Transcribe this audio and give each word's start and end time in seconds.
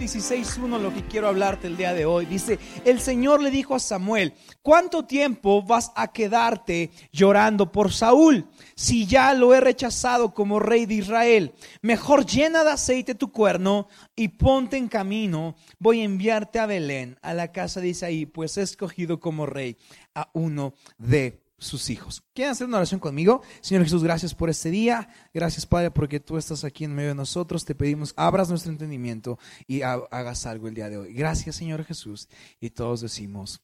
Está 0.00 0.34
en 0.34 0.44
Samuel 0.44 0.78
16.1 0.78 0.80
lo 0.80 0.94
que 0.94 1.04
quiero 1.04 1.28
hablarte 1.28 1.66
el 1.66 1.76
día 1.76 1.92
de 1.92 2.04
hoy. 2.04 2.24
Dice, 2.26 2.58
el 2.84 3.00
Señor 3.00 3.42
le 3.42 3.50
dijo 3.50 3.74
a 3.74 3.80
Samuel, 3.80 4.32
¿cuánto 4.62 5.04
tiempo 5.04 5.62
vas 5.62 5.90
a 5.96 6.12
quedarte 6.12 6.90
llorando 7.12 7.72
por 7.72 7.92
Saúl? 7.92 8.46
Si 8.76 9.06
ya 9.06 9.34
lo 9.34 9.54
he 9.54 9.60
rechazado 9.60 10.34
como 10.34 10.60
rey 10.60 10.86
de 10.86 10.94
Israel, 10.94 11.52
mejor 11.82 12.26
llena 12.26 12.62
de 12.62 12.70
aceite 12.70 13.14
tu 13.14 13.32
cuerno 13.32 13.88
y 14.14 14.28
ponte 14.28 14.76
en 14.76 14.88
camino. 14.88 15.56
Voy 15.78 16.00
a 16.00 16.04
enviarte 16.04 16.60
a 16.60 16.66
Belén, 16.66 17.18
a 17.20 17.34
la 17.34 17.50
casa 17.50 17.80
de 17.80 17.88
Isaí, 17.88 18.26
pues 18.26 18.56
he 18.56 18.62
escogido 18.62 19.18
como 19.18 19.46
rey 19.46 19.76
a 20.14 20.30
uno 20.32 20.74
de 20.98 21.47
sus 21.58 21.90
hijos. 21.90 22.22
¿Quieren 22.34 22.52
hacer 22.52 22.66
una 22.66 22.76
oración 22.76 23.00
conmigo? 23.00 23.42
Señor 23.60 23.84
Jesús, 23.84 24.02
gracias 24.02 24.34
por 24.34 24.48
este 24.48 24.70
día. 24.70 25.08
Gracias, 25.34 25.66
Padre, 25.66 25.90
porque 25.90 26.20
tú 26.20 26.36
estás 26.36 26.64
aquí 26.64 26.84
en 26.84 26.94
medio 26.94 27.10
de 27.10 27.14
nosotros. 27.16 27.64
Te 27.64 27.74
pedimos, 27.74 28.14
abras 28.16 28.48
nuestro 28.48 28.70
entendimiento 28.70 29.38
y 29.66 29.82
hagas 29.82 30.46
algo 30.46 30.68
el 30.68 30.74
día 30.74 30.88
de 30.88 30.98
hoy. 30.98 31.12
Gracias, 31.12 31.56
Señor 31.56 31.84
Jesús. 31.84 32.28
Y 32.60 32.70
todos 32.70 33.00
decimos, 33.00 33.60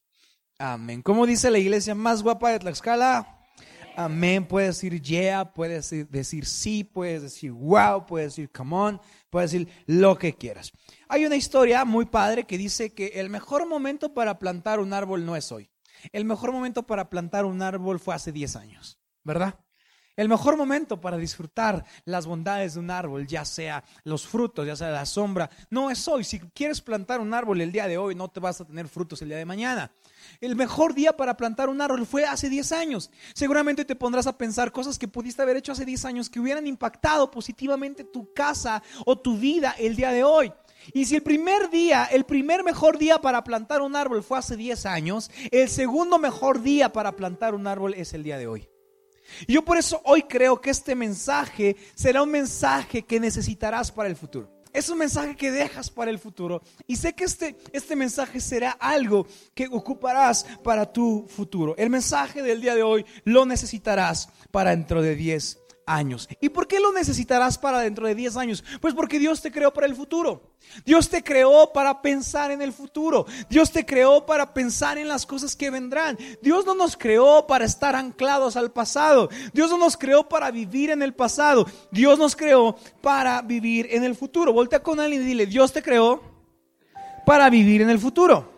amén. 0.58 1.02
¿Cómo 1.02 1.26
dice 1.26 1.50
la 1.50 1.58
iglesia 1.58 1.94
más 1.94 2.22
guapa 2.22 2.50
de 2.50 2.58
Tlaxcala? 2.58 3.40
Amén. 3.96 4.44
Puedes 4.46 4.76
decir 4.76 5.00
yeah, 5.00 5.52
puedes 5.52 5.90
decir, 6.10 6.46
sí, 6.46 6.82
puedes 6.82 7.22
decir 7.22 7.52
wow, 7.52 8.06
puedes 8.06 8.32
decir 8.34 8.50
come 8.50 8.74
on, 8.74 9.00
puedes 9.30 9.52
decir 9.52 9.68
lo 9.86 10.18
que 10.18 10.34
quieras. 10.34 10.72
Hay 11.08 11.24
una 11.24 11.36
historia 11.36 11.84
muy 11.84 12.06
padre 12.06 12.44
que 12.44 12.58
dice 12.58 12.92
que 12.92 13.12
el 13.14 13.30
mejor 13.30 13.68
momento 13.68 14.12
para 14.12 14.40
plantar 14.40 14.80
un 14.80 14.92
árbol 14.92 15.24
no 15.24 15.36
es 15.36 15.52
hoy. 15.52 15.70
El 16.12 16.24
mejor 16.24 16.52
momento 16.52 16.86
para 16.86 17.08
plantar 17.10 17.44
un 17.44 17.62
árbol 17.62 18.00
fue 18.00 18.14
hace 18.14 18.32
10 18.32 18.56
años, 18.56 18.98
¿verdad? 19.22 19.58
El 20.16 20.28
mejor 20.28 20.56
momento 20.56 21.00
para 21.00 21.16
disfrutar 21.16 21.84
las 22.04 22.26
bondades 22.26 22.74
de 22.74 22.80
un 22.80 22.90
árbol, 22.90 23.26
ya 23.26 23.44
sea 23.44 23.82
los 24.04 24.24
frutos, 24.24 24.64
ya 24.64 24.76
sea 24.76 24.90
la 24.90 25.06
sombra, 25.06 25.50
no 25.70 25.90
es 25.90 26.06
hoy. 26.06 26.22
Si 26.22 26.38
quieres 26.38 26.80
plantar 26.80 27.20
un 27.20 27.34
árbol 27.34 27.60
el 27.60 27.72
día 27.72 27.88
de 27.88 27.98
hoy, 27.98 28.14
no 28.14 28.28
te 28.28 28.38
vas 28.38 28.60
a 28.60 28.64
tener 28.64 28.86
frutos 28.86 29.22
el 29.22 29.28
día 29.28 29.38
de 29.38 29.44
mañana. 29.44 29.90
El 30.40 30.54
mejor 30.54 30.94
día 30.94 31.16
para 31.16 31.36
plantar 31.36 31.68
un 31.68 31.80
árbol 31.80 32.06
fue 32.06 32.24
hace 32.24 32.48
10 32.48 32.70
años. 32.72 33.10
Seguramente 33.34 33.84
te 33.84 33.96
pondrás 33.96 34.28
a 34.28 34.38
pensar 34.38 34.70
cosas 34.70 35.00
que 35.00 35.08
pudiste 35.08 35.42
haber 35.42 35.56
hecho 35.56 35.72
hace 35.72 35.84
10 35.84 36.04
años 36.04 36.30
que 36.30 36.38
hubieran 36.38 36.68
impactado 36.68 37.28
positivamente 37.32 38.04
tu 38.04 38.32
casa 38.32 38.84
o 39.04 39.18
tu 39.18 39.36
vida 39.36 39.74
el 39.78 39.96
día 39.96 40.12
de 40.12 40.22
hoy. 40.22 40.52
Y 40.92 41.06
si 41.06 41.16
el 41.16 41.22
primer 41.22 41.70
día, 41.70 42.04
el 42.04 42.24
primer 42.24 42.64
mejor 42.64 42.98
día 42.98 43.20
para 43.20 43.44
plantar 43.44 43.82
un 43.82 43.96
árbol 43.96 44.22
fue 44.22 44.38
hace 44.38 44.56
10 44.56 44.86
años, 44.86 45.30
el 45.50 45.68
segundo 45.68 46.18
mejor 46.18 46.62
día 46.62 46.92
para 46.92 47.16
plantar 47.16 47.54
un 47.54 47.66
árbol 47.66 47.94
es 47.94 48.12
el 48.14 48.22
día 48.22 48.38
de 48.38 48.46
hoy. 48.46 48.68
Y 49.46 49.54
yo 49.54 49.64
por 49.64 49.78
eso 49.78 50.00
hoy 50.04 50.22
creo 50.24 50.60
que 50.60 50.70
este 50.70 50.94
mensaje 50.94 51.76
será 51.94 52.22
un 52.22 52.30
mensaje 52.30 53.02
que 53.02 53.20
necesitarás 53.20 53.90
para 53.90 54.08
el 54.08 54.16
futuro. 54.16 54.50
Es 54.72 54.88
un 54.88 54.98
mensaje 54.98 55.36
que 55.36 55.52
dejas 55.52 55.88
para 55.88 56.10
el 56.10 56.18
futuro. 56.18 56.60
Y 56.88 56.96
sé 56.96 57.14
que 57.14 57.24
este, 57.24 57.56
este 57.72 57.94
mensaje 57.94 58.40
será 58.40 58.72
algo 58.72 59.24
que 59.54 59.68
ocuparás 59.70 60.44
para 60.64 60.92
tu 60.92 61.26
futuro. 61.28 61.76
El 61.78 61.90
mensaje 61.90 62.42
del 62.42 62.60
día 62.60 62.74
de 62.74 62.82
hoy 62.82 63.06
lo 63.22 63.46
necesitarás 63.46 64.28
para 64.50 64.70
dentro 64.70 65.00
de 65.00 65.14
10 65.14 65.63
años. 65.86 66.28
¿Y 66.40 66.48
por 66.48 66.66
qué 66.66 66.80
lo 66.80 66.92
necesitarás 66.92 67.58
para 67.58 67.80
dentro 67.80 68.06
de 68.06 68.14
10 68.14 68.36
años? 68.36 68.64
Pues 68.80 68.94
porque 68.94 69.18
Dios 69.18 69.40
te 69.40 69.52
creó 69.52 69.72
para 69.72 69.86
el 69.86 69.94
futuro. 69.94 70.54
Dios 70.84 71.08
te 71.08 71.22
creó 71.22 71.72
para 71.72 72.00
pensar 72.02 72.50
en 72.50 72.62
el 72.62 72.72
futuro. 72.72 73.26
Dios 73.48 73.70
te 73.70 73.84
creó 73.84 74.24
para 74.26 74.52
pensar 74.54 74.98
en 74.98 75.08
las 75.08 75.26
cosas 75.26 75.54
que 75.56 75.70
vendrán. 75.70 76.18
Dios 76.42 76.64
no 76.66 76.74
nos 76.74 76.96
creó 76.96 77.46
para 77.46 77.64
estar 77.64 77.94
anclados 77.94 78.56
al 78.56 78.72
pasado. 78.72 79.28
Dios 79.52 79.70
no 79.70 79.78
nos 79.78 79.96
creó 79.96 80.28
para 80.28 80.50
vivir 80.50 80.90
en 80.90 81.02
el 81.02 81.14
pasado. 81.14 81.66
Dios 81.90 82.18
nos 82.18 82.34
creó 82.34 82.76
para 83.00 83.42
vivir 83.42 83.88
en 83.90 84.04
el 84.04 84.14
futuro. 84.14 84.52
Voltea 84.52 84.82
con 84.82 85.00
alguien 85.00 85.22
y 85.22 85.26
dile, 85.26 85.46
Dios 85.46 85.72
te 85.72 85.82
creó 85.82 86.22
para 87.26 87.50
vivir 87.50 87.82
en 87.82 87.90
el 87.90 87.98
futuro. 87.98 88.52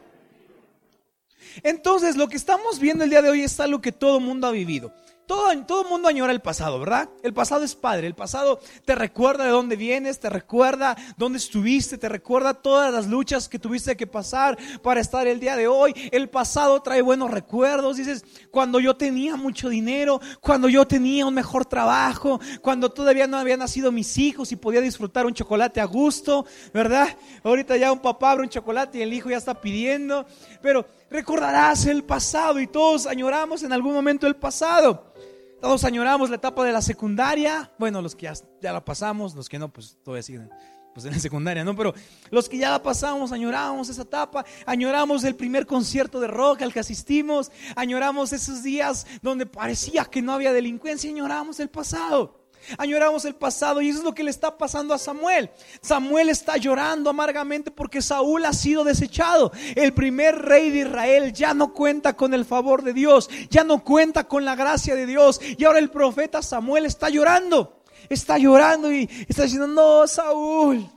Entonces, 1.63 2.17
lo 2.17 2.29
que 2.29 2.37
estamos 2.37 2.79
viendo 2.79 3.05
el 3.05 3.11
día 3.11 3.23
de 3.23 3.31
hoy 3.31 3.43
es 3.43 3.59
algo 3.61 3.81
que 3.81 3.93
todo 3.93 4.21
mundo 4.21 4.47
ha 4.47 4.51
vivido. 4.51 4.93
Todo, 5.27 5.51
el 5.51 5.65
mundo 5.91 6.07
añora 6.07 6.33
el 6.33 6.41
pasado, 6.41 6.79
¿verdad? 6.79 7.09
El 7.25 7.35
pasado 7.35 7.65
es 7.65 7.75
padre, 7.75 8.07
el 8.07 8.15
pasado 8.15 8.61
te 8.85 8.95
recuerda 8.95 9.45
de 9.45 9.51
dónde 9.51 9.75
vienes, 9.75 10.21
te 10.21 10.31
recuerda 10.31 10.97
dónde 11.17 11.39
estuviste, 11.39 11.99
te 11.99 12.09
recuerda 12.09 12.55
todas 12.55 12.93
las 12.95 13.09
luchas 13.09 13.49
que 13.49 13.59
tuviste 13.59 13.97
que 13.97 14.07
pasar 14.07 14.57
para 14.83 15.01
estar 15.01 15.27
el 15.27 15.41
día 15.41 15.57
de 15.57 15.67
hoy. 15.67 15.93
El 16.13 16.29
pasado 16.29 16.81
trae 16.81 17.03
buenos 17.03 17.33
recuerdos, 17.33 17.97
dices, 17.97 18.25
cuando 18.53 18.79
yo 18.79 18.97
tenía 18.97 19.35
mucho 19.35 19.69
dinero, 19.69 20.21
cuando 20.41 20.69
yo 20.69 20.87
tenía 20.87 21.27
un 21.27 21.35
mejor 21.35 21.67
trabajo, 21.67 22.41
cuando 22.63 22.93
todavía 22.93 23.27
no 23.27 23.37
habían 23.37 23.59
nacido 23.59 23.91
mis 23.91 24.19
hijos 24.19 24.53
y 24.53 24.57
podía 24.57 24.81
disfrutar 24.81 25.27
un 25.27 25.35
chocolate 25.35 25.81
a 25.81 25.87
gusto, 25.87 26.47
¿verdad? 26.73 27.09
Ahorita 27.43 27.77
ya 27.77 27.91
un 27.91 27.99
papá 27.99 28.31
abre 28.31 28.45
un 28.45 28.49
chocolate 28.49 28.99
y 28.99 29.03
el 29.03 29.13
hijo 29.13 29.29
ya 29.29 29.39
está 29.39 29.61
pidiendo, 29.61 30.25
pero 30.63 30.87
recordarás 31.11 31.87
el 31.87 32.05
pasado 32.05 32.61
y 32.61 32.69
todos 32.69 33.07
añoramos 33.07 33.65
en 33.65 33.73
algún 33.73 33.93
momento 33.93 34.29
el 34.29 34.37
pasado. 34.37 35.16
Todos 35.61 35.85
añoramos 35.85 36.29
la 36.31 36.37
etapa 36.37 36.65
de 36.65 36.73
la 36.73 36.83
secundaria. 36.83 37.73
Bueno, 37.79 38.03
los 38.03 38.15
que 38.15 38.31
ya, 38.61 38.73
la 38.73 38.85
pasamos, 38.85 39.35
los 39.35 39.49
que 39.49 39.59
no, 39.59 39.73
pues 39.73 39.97
todavía 40.03 40.23
siguen 40.23 40.51
pues 40.93 41.05
en 41.05 41.13
la 41.13 41.19
secundaria, 41.19 41.63
¿no? 41.63 41.77
Pero 41.77 41.93
los 42.31 42.49
que 42.49 42.57
ya 42.57 42.71
la 42.71 42.83
pasamos, 42.83 43.31
añoramos 43.31 43.91
esa 43.91 44.01
etapa, 44.01 44.47
añoramos 44.65 45.25
el 45.25 45.37
primer 45.37 45.67
concierto 45.67 46.21
de 46.21 46.27
rock 46.27 46.63
al 46.63 46.73
que 46.73 46.81
asistimos, 46.81 47.53
añoramos 47.75 48.33
esos 48.33 48.63
días 48.63 49.07
donde 49.21 49.45
parecía 49.45 50.07
que 50.07 50.23
no 50.23 50.33
había 50.33 50.55
delincuencia, 50.55 51.11
añoramos 51.11 51.61
el 51.61 51.69
pasado. 51.69 52.46
Añoramos 52.79 53.25
el 53.25 53.35
pasado 53.35 53.81
y 53.81 53.89
eso 53.89 53.99
es 53.99 54.05
lo 54.05 54.15
que 54.15 54.25
le 54.25 54.31
está 54.31 54.57
pasando 54.57 54.95
a 54.95 54.99
Samuel. 54.99 55.51
Samuel 55.81 56.29
está 56.29 56.57
llorando 56.57 57.11
amargamente 57.11 57.71
porque 57.71 58.03
Saúl 58.03 58.45
ha 58.45 58.53
sido 58.53 58.85
desechado. 58.85 59.53
El 59.75 59.93
primer 59.95 60.37
rey 60.37 60.71
de 60.71 60.81
Israel 60.81 61.33
ya 61.33 61.55
no 61.55 61.73
cuenta 61.73 62.17
con 62.17 62.35
el 62.35 62.45
favor 62.45 62.83
de 62.83 62.93
Dios, 62.93 63.29
ya 63.51 63.65
no 63.65 63.85
cuenta 63.85 64.25
con 64.25 64.45
la 64.45 64.55
gracia 64.57 64.95
de 64.95 65.07
Dios. 65.07 65.41
Y 65.57 65.65
ahora 65.65 65.79
el 65.79 65.91
profeta 65.91 66.43
Samuel 66.43 66.87
está 66.87 67.09
llorando. 67.09 67.83
Está 68.09 68.39
llorando 68.39 68.93
y 68.93 69.09
está 69.29 69.45
diciendo, 69.45 69.67
no, 69.67 70.07
Saúl, 70.07 70.89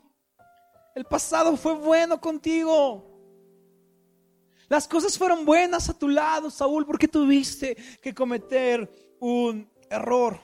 el 0.95 1.05
pasado 1.05 1.55
fue 1.57 1.73
bueno 1.73 2.19
contigo. 2.19 3.09
Las 4.67 4.87
cosas 4.87 5.17
fueron 5.17 5.45
buenas 5.45 5.89
a 5.89 5.97
tu 5.97 6.07
lado, 6.07 6.51
Saúl, 6.51 6.85
porque 6.85 7.07
tuviste 7.07 7.75
que 8.01 8.13
cometer 8.13 9.17
un 9.19 9.67
error. 9.89 10.39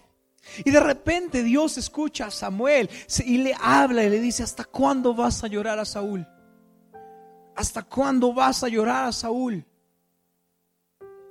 Y 0.63 0.72
de 0.72 0.79
repente 0.79 1.44
Dios 1.44 1.78
escucha 1.78 2.28
a 2.28 2.31
Samuel 2.31 2.89
y 3.25 3.38
le 3.39 3.56
habla 3.59 4.03
y 4.03 4.09
le 4.09 4.19
dice, 4.19 4.44
¿hasta 4.44 4.63
cuándo 4.63 5.13
vas 5.13 5.44
a 5.44 5.47
llorar 5.47 5.79
a 5.79 5.85
Saúl? 5.85 6.25
¿Hasta 7.56 7.83
cuándo 7.83 8.33
vas 8.33 8.63
a 8.63 8.67
llorar 8.67 9.06
a 9.06 9.11
Saúl? 9.11 9.66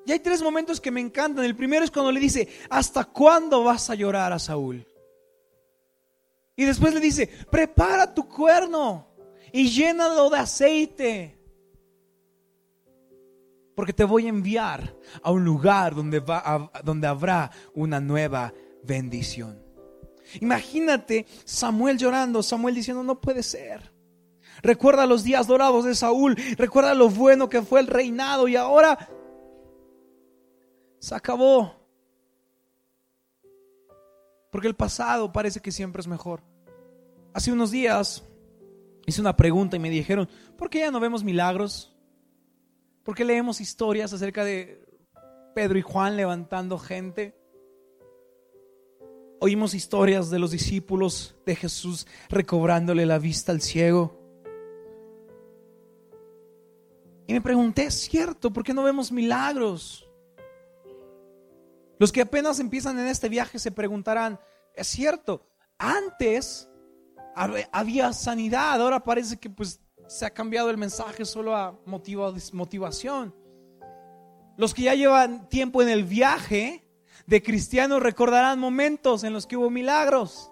Y 0.06 0.12
hay 0.12 0.18
tres 0.18 0.42
momentos 0.42 0.80
que 0.80 0.90
me 0.90 1.00
encantan. 1.00 1.44
El 1.44 1.56
primero 1.56 1.84
es 1.84 1.90
cuando 1.90 2.12
le 2.12 2.20
dice, 2.20 2.48
¿hasta 2.68 3.04
cuándo 3.04 3.64
vas 3.64 3.88
a 3.88 3.94
llorar 3.94 4.32
a 4.32 4.38
Saúl? 4.38 4.86
Y 6.56 6.64
después 6.64 6.94
le 6.94 7.00
dice, 7.00 7.26
prepara 7.50 8.12
tu 8.12 8.28
cuerno 8.28 9.08
y 9.52 9.70
llénalo 9.70 10.28
de 10.30 10.38
aceite. 10.38 11.38
Porque 13.74 13.92
te 13.92 14.04
voy 14.04 14.26
a 14.26 14.28
enviar 14.28 14.94
a 15.22 15.30
un 15.30 15.44
lugar 15.44 15.94
donde, 15.94 16.20
va 16.20 16.70
donde 16.84 17.06
habrá 17.06 17.50
una 17.74 17.98
nueva 17.98 18.52
bendición. 18.84 19.62
Imagínate 20.40 21.26
Samuel 21.44 21.98
llorando, 21.98 22.42
Samuel 22.42 22.74
diciendo, 22.74 23.02
no 23.02 23.20
puede 23.20 23.42
ser. 23.42 23.92
Recuerda 24.62 25.06
los 25.06 25.24
días 25.24 25.46
dorados 25.46 25.84
de 25.84 25.94
Saúl, 25.94 26.36
recuerda 26.56 26.94
lo 26.94 27.08
bueno 27.10 27.48
que 27.48 27.62
fue 27.62 27.80
el 27.80 27.86
reinado 27.86 28.48
y 28.48 28.56
ahora 28.56 29.10
se 30.98 31.14
acabó. 31.14 31.74
Porque 34.50 34.68
el 34.68 34.76
pasado 34.76 35.32
parece 35.32 35.60
que 35.60 35.72
siempre 35.72 36.00
es 36.00 36.06
mejor. 36.06 36.42
Hace 37.32 37.52
unos 37.52 37.70
días 37.70 38.22
hice 39.06 39.20
una 39.20 39.36
pregunta 39.36 39.76
y 39.76 39.80
me 39.80 39.90
dijeron, 39.90 40.28
¿por 40.56 40.70
qué 40.70 40.80
ya 40.80 40.90
no 40.90 41.00
vemos 41.00 41.24
milagros? 41.24 41.94
¿Por 43.02 43.14
qué 43.14 43.24
leemos 43.24 43.60
historias 43.60 44.12
acerca 44.12 44.44
de 44.44 44.82
Pedro 45.54 45.78
y 45.78 45.82
Juan 45.82 46.16
levantando 46.16 46.78
gente? 46.78 47.36
Oímos 49.40 49.74
historias 49.74 50.30
de 50.30 50.38
los 50.38 50.50
discípulos 50.50 51.34
de 51.44 51.56
Jesús 51.56 52.06
recobrándole 52.28 53.04
la 53.04 53.18
vista 53.18 53.52
al 53.52 53.60
ciego. 53.60 54.18
Y 57.26 57.32
me 57.32 57.40
pregunté, 57.40 57.84
¿es 57.84 57.94
cierto? 57.94 58.52
¿Por 58.52 58.64
qué 58.64 58.74
no 58.74 58.82
vemos 58.82 59.10
milagros? 59.10 60.08
Los 61.98 62.12
que 62.12 62.22
apenas 62.22 62.58
empiezan 62.60 62.98
en 62.98 63.06
este 63.06 63.28
viaje 63.28 63.58
se 63.58 63.70
preguntarán, 63.70 64.38
¿es 64.74 64.86
cierto? 64.88 65.46
Antes 65.78 66.68
había 67.72 68.12
sanidad, 68.12 68.80
ahora 68.80 69.02
parece 69.02 69.38
que 69.38 69.50
pues 69.50 69.80
se 70.06 70.26
ha 70.26 70.30
cambiado 70.30 70.70
el 70.70 70.76
mensaje 70.76 71.24
solo 71.24 71.56
a 71.56 71.78
motivación. 71.86 73.34
Los 74.56 74.74
que 74.74 74.82
ya 74.82 74.94
llevan 74.94 75.48
tiempo 75.48 75.82
en 75.82 75.88
el 75.88 76.04
viaje 76.04 76.83
de 77.26 77.42
cristianos 77.42 78.02
recordarán 78.02 78.58
momentos 78.58 79.24
en 79.24 79.32
los 79.32 79.46
que 79.46 79.56
hubo 79.56 79.70
milagros. 79.70 80.50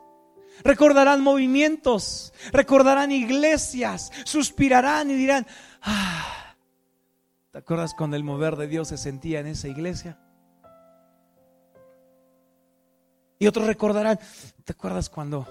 Recordarán 0.64 1.22
movimientos, 1.22 2.32
recordarán 2.52 3.10
iglesias, 3.10 4.12
suspirarán 4.24 5.10
y 5.10 5.14
dirán, 5.14 5.46
ah, 5.80 6.56
¿te 7.50 7.58
acuerdas 7.58 7.94
cuando 7.94 8.16
el 8.16 8.24
mover 8.24 8.56
de 8.56 8.68
Dios 8.68 8.88
se 8.88 8.98
sentía 8.98 9.40
en 9.40 9.46
esa 9.46 9.68
iglesia? 9.68 10.18
Y 13.38 13.46
otros 13.46 13.66
recordarán, 13.66 14.20
¿te 14.64 14.72
acuerdas 14.72 15.10
cuando 15.10 15.48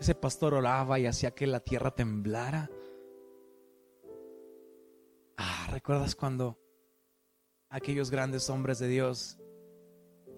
ese 0.00 0.14
pastor 0.14 0.54
oraba 0.54 0.98
y 0.98 1.06
hacía 1.06 1.32
que 1.32 1.46
la 1.46 1.60
tierra 1.60 1.90
temblara? 1.90 2.70
Ah, 5.36 5.68
¿recuerdas 5.70 6.14
cuando 6.14 6.58
aquellos 7.68 8.10
grandes 8.10 8.48
hombres 8.48 8.78
de 8.78 8.88
Dios 8.88 9.38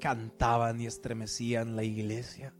cantaban 0.00 0.80
y 0.80 0.86
estremecían 0.86 1.76
la 1.76 1.84
iglesia? 1.84 2.52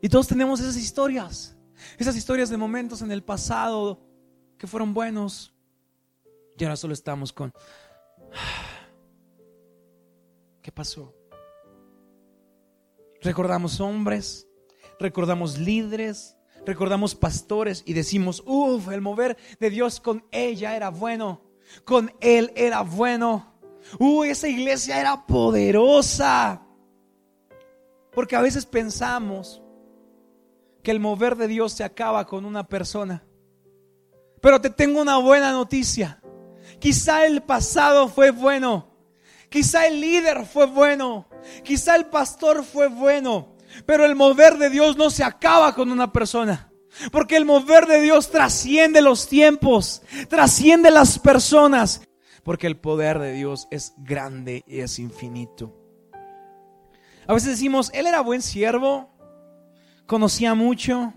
Y 0.00 0.08
todos 0.08 0.28
tenemos 0.28 0.60
esas 0.60 0.76
historias, 0.76 1.56
esas 1.98 2.16
historias 2.16 2.50
de 2.50 2.56
momentos 2.56 3.02
en 3.02 3.10
el 3.10 3.24
pasado 3.24 4.06
que 4.56 4.68
fueron 4.68 4.94
buenos. 4.94 5.54
Y 6.56 6.64
ahora 6.64 6.76
solo 6.76 6.94
estamos 6.94 7.32
con, 7.32 7.52
¿qué 10.62 10.70
pasó? 10.70 11.16
Recordamos 13.22 13.80
hombres, 13.80 14.46
recordamos 15.00 15.58
líderes, 15.58 16.36
recordamos 16.64 17.14
pastores 17.14 17.82
y 17.86 17.92
decimos, 17.92 18.42
uff, 18.46 18.88
el 18.88 19.00
mover 19.00 19.36
de 19.58 19.70
Dios 19.70 20.00
con 20.00 20.24
ella 20.30 20.76
era 20.76 20.90
bueno, 20.90 21.42
con 21.84 22.12
él 22.20 22.52
era 22.54 22.82
bueno. 22.82 23.55
Uy, 23.98 24.30
esa 24.30 24.48
iglesia 24.48 25.00
era 25.00 25.26
poderosa. 25.26 26.62
Porque 28.12 28.36
a 28.36 28.40
veces 28.40 28.66
pensamos 28.66 29.62
que 30.82 30.90
el 30.90 31.00
mover 31.00 31.36
de 31.36 31.48
Dios 31.48 31.72
se 31.72 31.84
acaba 31.84 32.26
con 32.26 32.44
una 32.44 32.66
persona. 32.66 33.24
Pero 34.40 34.60
te 34.60 34.70
tengo 34.70 35.00
una 35.00 35.18
buena 35.18 35.52
noticia. 35.52 36.22
Quizá 36.78 37.26
el 37.26 37.42
pasado 37.42 38.08
fue 38.08 38.30
bueno. 38.30 38.94
Quizá 39.48 39.86
el 39.86 40.00
líder 40.00 40.46
fue 40.46 40.66
bueno. 40.66 41.28
Quizá 41.64 41.96
el 41.96 42.06
pastor 42.06 42.64
fue 42.64 42.88
bueno. 42.88 43.56
Pero 43.84 44.04
el 44.04 44.14
mover 44.14 44.58
de 44.58 44.70
Dios 44.70 44.96
no 44.96 45.10
se 45.10 45.24
acaba 45.24 45.74
con 45.74 45.90
una 45.90 46.12
persona. 46.12 46.70
Porque 47.12 47.36
el 47.36 47.44
mover 47.44 47.86
de 47.86 48.00
Dios 48.00 48.30
trasciende 48.30 49.02
los 49.02 49.28
tiempos, 49.28 50.02
trasciende 50.28 50.90
las 50.90 51.18
personas. 51.18 52.02
Porque 52.46 52.68
el 52.68 52.76
poder 52.76 53.18
de 53.18 53.32
Dios 53.32 53.66
es 53.72 53.92
grande 53.98 54.62
y 54.68 54.78
es 54.78 55.00
infinito. 55.00 55.76
A 57.26 57.34
veces 57.34 57.50
decimos, 57.50 57.90
Él 57.92 58.06
era 58.06 58.20
buen 58.20 58.40
siervo, 58.40 59.10
conocía 60.06 60.54
mucho, 60.54 61.12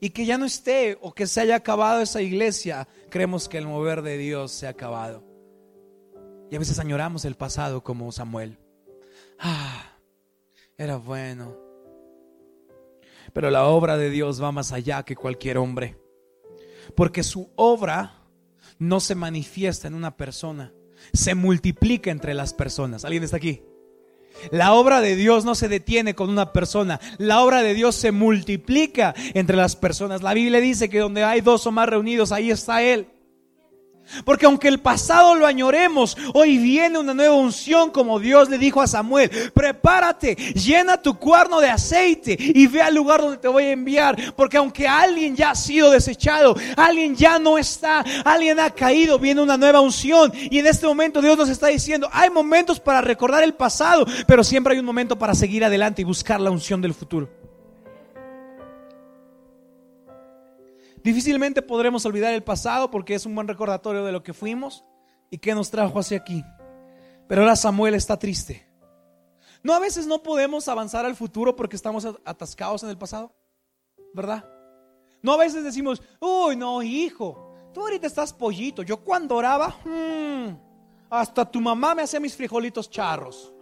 y 0.00 0.08
que 0.08 0.24
ya 0.24 0.38
no 0.38 0.46
esté 0.46 0.96
o 1.02 1.12
que 1.12 1.26
se 1.26 1.42
haya 1.42 1.56
acabado 1.56 2.00
esa 2.00 2.22
iglesia, 2.22 2.88
creemos 3.10 3.46
que 3.46 3.58
el 3.58 3.66
mover 3.66 4.00
de 4.00 4.16
Dios 4.16 4.52
se 4.52 4.66
ha 4.66 4.70
acabado. 4.70 5.22
Y 6.50 6.56
a 6.56 6.58
veces 6.58 6.78
añoramos 6.78 7.26
el 7.26 7.34
pasado 7.34 7.84
como 7.84 8.10
Samuel. 8.10 8.58
Ah, 9.38 9.98
era 10.78 10.96
bueno. 10.96 11.58
Pero 13.34 13.50
la 13.50 13.66
obra 13.66 13.98
de 13.98 14.08
Dios 14.08 14.42
va 14.42 14.50
más 14.50 14.72
allá 14.72 15.02
que 15.02 15.14
cualquier 15.14 15.58
hombre. 15.58 15.98
Porque 16.96 17.22
su 17.22 17.50
obra 17.54 18.21
no 18.82 19.00
se 19.00 19.14
manifiesta 19.14 19.88
en 19.88 19.94
una 19.94 20.16
persona, 20.16 20.72
se 21.12 21.34
multiplica 21.34 22.10
entre 22.10 22.34
las 22.34 22.52
personas. 22.52 23.04
¿Alguien 23.04 23.22
está 23.22 23.36
aquí? 23.36 23.62
La 24.50 24.72
obra 24.72 25.00
de 25.00 25.14
Dios 25.14 25.44
no 25.44 25.54
se 25.54 25.68
detiene 25.68 26.14
con 26.14 26.30
una 26.30 26.52
persona, 26.52 27.00
la 27.18 27.42
obra 27.42 27.62
de 27.62 27.74
Dios 27.74 27.94
se 27.94 28.12
multiplica 28.12 29.14
entre 29.34 29.56
las 29.56 29.76
personas. 29.76 30.22
La 30.22 30.34
Biblia 30.34 30.60
dice 30.60 30.88
que 30.88 30.98
donde 30.98 31.22
hay 31.22 31.40
dos 31.42 31.66
o 31.66 31.70
más 31.72 31.88
reunidos, 31.88 32.32
ahí 32.32 32.50
está 32.50 32.82
Él. 32.82 33.06
Porque 34.24 34.46
aunque 34.46 34.68
el 34.68 34.80
pasado 34.80 35.34
lo 35.34 35.46
añoremos, 35.46 36.16
hoy 36.34 36.58
viene 36.58 36.98
una 36.98 37.14
nueva 37.14 37.34
unción 37.34 37.90
como 37.90 38.18
Dios 38.18 38.48
le 38.48 38.58
dijo 38.58 38.80
a 38.80 38.86
Samuel. 38.86 39.30
Prepárate, 39.54 40.34
llena 40.34 41.00
tu 41.00 41.18
cuerno 41.18 41.60
de 41.60 41.70
aceite 41.70 42.36
y 42.38 42.66
ve 42.66 42.82
al 42.82 42.94
lugar 42.94 43.20
donde 43.20 43.38
te 43.38 43.48
voy 43.48 43.64
a 43.64 43.72
enviar. 43.72 44.34
Porque 44.34 44.56
aunque 44.56 44.86
alguien 44.86 45.36
ya 45.36 45.50
ha 45.50 45.54
sido 45.54 45.90
desechado, 45.90 46.56
alguien 46.76 47.16
ya 47.16 47.38
no 47.38 47.58
está, 47.58 48.04
alguien 48.24 48.60
ha 48.60 48.70
caído, 48.70 49.18
viene 49.18 49.40
una 49.40 49.56
nueva 49.56 49.80
unción. 49.80 50.32
Y 50.34 50.58
en 50.58 50.66
este 50.66 50.86
momento 50.86 51.20
Dios 51.20 51.36
nos 51.36 51.48
está 51.48 51.68
diciendo, 51.68 52.08
hay 52.12 52.30
momentos 52.30 52.80
para 52.80 53.00
recordar 53.00 53.42
el 53.42 53.54
pasado, 53.54 54.06
pero 54.26 54.44
siempre 54.44 54.74
hay 54.74 54.80
un 54.80 54.86
momento 54.86 55.18
para 55.18 55.34
seguir 55.34 55.64
adelante 55.64 56.02
y 56.02 56.04
buscar 56.04 56.40
la 56.40 56.50
unción 56.50 56.80
del 56.80 56.94
futuro. 56.94 57.41
Difícilmente 61.02 61.62
podremos 61.62 62.06
olvidar 62.06 62.32
el 62.32 62.42
pasado 62.42 62.90
porque 62.90 63.14
es 63.14 63.26
un 63.26 63.34
buen 63.34 63.48
recordatorio 63.48 64.04
de 64.04 64.12
lo 64.12 64.22
que 64.22 64.32
fuimos 64.32 64.84
y 65.30 65.38
que 65.38 65.54
nos 65.54 65.70
trajo 65.70 65.98
hacia 65.98 66.18
aquí. 66.18 66.44
Pero 67.28 67.42
ahora 67.42 67.56
Samuel 67.56 67.94
está 67.94 68.18
triste. 68.18 68.66
¿No 69.62 69.74
a 69.74 69.78
veces 69.78 70.06
no 70.06 70.22
podemos 70.22 70.68
avanzar 70.68 71.06
al 71.06 71.16
futuro 71.16 71.56
porque 71.56 71.76
estamos 71.76 72.06
atascados 72.24 72.82
en 72.82 72.90
el 72.90 72.98
pasado? 72.98 73.34
¿Verdad? 74.12 74.44
No 75.22 75.32
a 75.32 75.36
veces 75.36 75.62
decimos, 75.62 76.02
uy, 76.20 76.56
no, 76.56 76.82
hijo, 76.82 77.54
tú 77.72 77.80
ahorita 77.80 78.06
estás 78.06 78.32
pollito. 78.32 78.82
Yo 78.82 78.98
cuando 78.98 79.36
oraba, 79.36 79.76
hmm, 79.84 80.56
hasta 81.10 81.48
tu 81.48 81.60
mamá 81.60 81.94
me 81.94 82.02
hacía 82.02 82.20
mis 82.20 82.36
frijolitos 82.36 82.90
charros. 82.90 83.52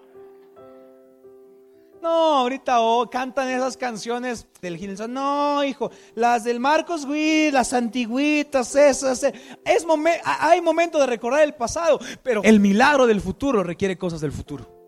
No, 2.02 2.38
ahorita 2.38 2.80
oh, 2.80 3.10
cantan 3.10 3.48
esas 3.48 3.76
canciones 3.76 4.46
del 4.62 4.78
Gilson. 4.78 5.12
No, 5.12 5.62
hijo, 5.62 5.90
las 6.14 6.44
del 6.44 6.58
Marcos 6.58 7.04
Witt, 7.04 7.52
las 7.52 7.72
antiguitas, 7.74 8.74
esas. 8.74 9.22
Eh, 9.24 9.34
es 9.64 9.86
hay 10.24 10.60
momento 10.62 10.98
de 10.98 11.06
recordar 11.06 11.42
el 11.42 11.54
pasado, 11.54 12.00
pero 12.22 12.42
el 12.42 12.58
milagro 12.58 13.06
del 13.06 13.20
futuro 13.20 13.62
requiere 13.62 13.98
cosas 13.98 14.22
del 14.22 14.32
futuro. 14.32 14.80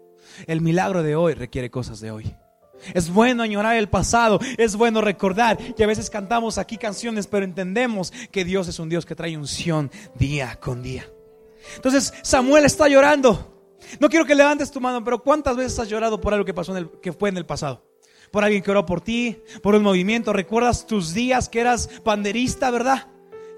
El 0.46 0.62
milagro 0.62 1.02
de 1.02 1.14
hoy 1.14 1.34
requiere 1.34 1.70
cosas 1.70 2.00
de 2.00 2.10
hoy. 2.10 2.34
Es 2.94 3.10
bueno 3.10 3.42
añorar 3.42 3.76
el 3.76 3.88
pasado, 3.88 4.40
es 4.56 4.74
bueno 4.74 5.00
recordar 5.00 5.58
y 5.76 5.82
a 5.82 5.86
veces 5.86 6.10
cantamos 6.10 6.58
aquí 6.58 6.78
canciones, 6.78 7.26
pero 7.26 7.44
entendemos 7.44 8.12
que 8.30 8.44
Dios 8.44 8.66
es 8.68 8.78
un 8.78 8.88
Dios 8.88 9.06
que 9.06 9.14
trae 9.14 9.36
unción 9.36 9.90
día 10.14 10.58
con 10.60 10.82
día. 10.82 11.06
Entonces 11.76 12.12
Samuel 12.22 12.64
está 12.64 12.88
llorando. 12.88 13.51
No 14.00 14.08
quiero 14.08 14.24
que 14.24 14.34
levantes 14.34 14.70
tu 14.70 14.80
mano, 14.80 15.02
pero 15.04 15.22
¿cuántas 15.22 15.56
veces 15.56 15.78
has 15.78 15.88
llorado 15.88 16.20
por 16.20 16.32
algo 16.32 16.44
que 16.44 16.54
pasó 16.54 16.72
en 16.72 16.78
el, 16.78 16.90
que 17.00 17.12
fue 17.12 17.28
en 17.28 17.36
el 17.36 17.46
pasado? 17.46 17.84
Por 18.30 18.44
alguien 18.44 18.62
que 18.62 18.70
oró 18.70 18.86
por 18.86 19.00
ti, 19.00 19.38
por 19.62 19.74
un 19.74 19.82
movimiento. 19.82 20.32
¿Recuerdas 20.32 20.86
tus 20.86 21.12
días 21.12 21.48
que 21.48 21.60
eras 21.60 21.88
panderista, 22.02 22.70
verdad? 22.70 23.08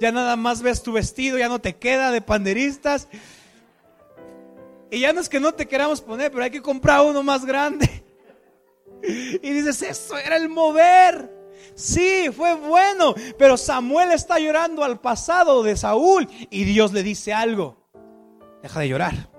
Ya 0.00 0.10
nada 0.10 0.36
más 0.36 0.62
ves 0.62 0.82
tu 0.82 0.92
vestido, 0.92 1.38
ya 1.38 1.48
no 1.48 1.60
te 1.60 1.76
queda 1.76 2.10
de 2.10 2.20
panderistas. 2.20 3.08
Y 4.90 5.00
ya 5.00 5.12
no 5.12 5.20
es 5.20 5.28
que 5.28 5.40
no 5.40 5.52
te 5.52 5.66
queramos 5.66 6.00
poner, 6.00 6.30
pero 6.30 6.44
hay 6.44 6.50
que 6.50 6.62
comprar 6.62 7.02
uno 7.02 7.22
más 7.22 7.44
grande. 7.44 8.04
Y 9.06 9.50
dices, 9.50 9.82
eso 9.82 10.16
era 10.16 10.36
el 10.36 10.48
mover. 10.48 11.30
Sí, 11.74 12.30
fue 12.34 12.54
bueno, 12.54 13.14
pero 13.36 13.56
Samuel 13.56 14.12
está 14.12 14.38
llorando 14.38 14.82
al 14.82 15.00
pasado 15.00 15.62
de 15.62 15.76
Saúl 15.76 16.28
y 16.50 16.64
Dios 16.64 16.92
le 16.92 17.02
dice 17.02 17.32
algo. 17.32 17.76
Deja 18.62 18.80
de 18.80 18.88
llorar 18.88 19.33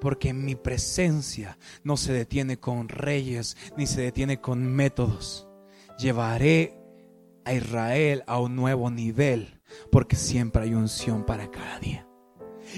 porque 0.00 0.32
mi 0.32 0.54
presencia 0.54 1.58
no 1.82 1.96
se 1.96 2.12
detiene 2.12 2.58
con 2.58 2.88
reyes 2.88 3.56
ni 3.76 3.86
se 3.86 4.02
detiene 4.02 4.40
con 4.40 4.66
métodos. 4.66 5.48
Llevaré 5.98 6.78
a 7.44 7.52
Israel 7.52 8.24
a 8.26 8.40
un 8.40 8.56
nuevo 8.56 8.90
nivel 8.90 9.60
porque 9.90 10.16
siempre 10.16 10.62
hay 10.62 10.74
unción 10.74 11.24
para 11.24 11.50
cada 11.50 11.78
día. 11.78 12.06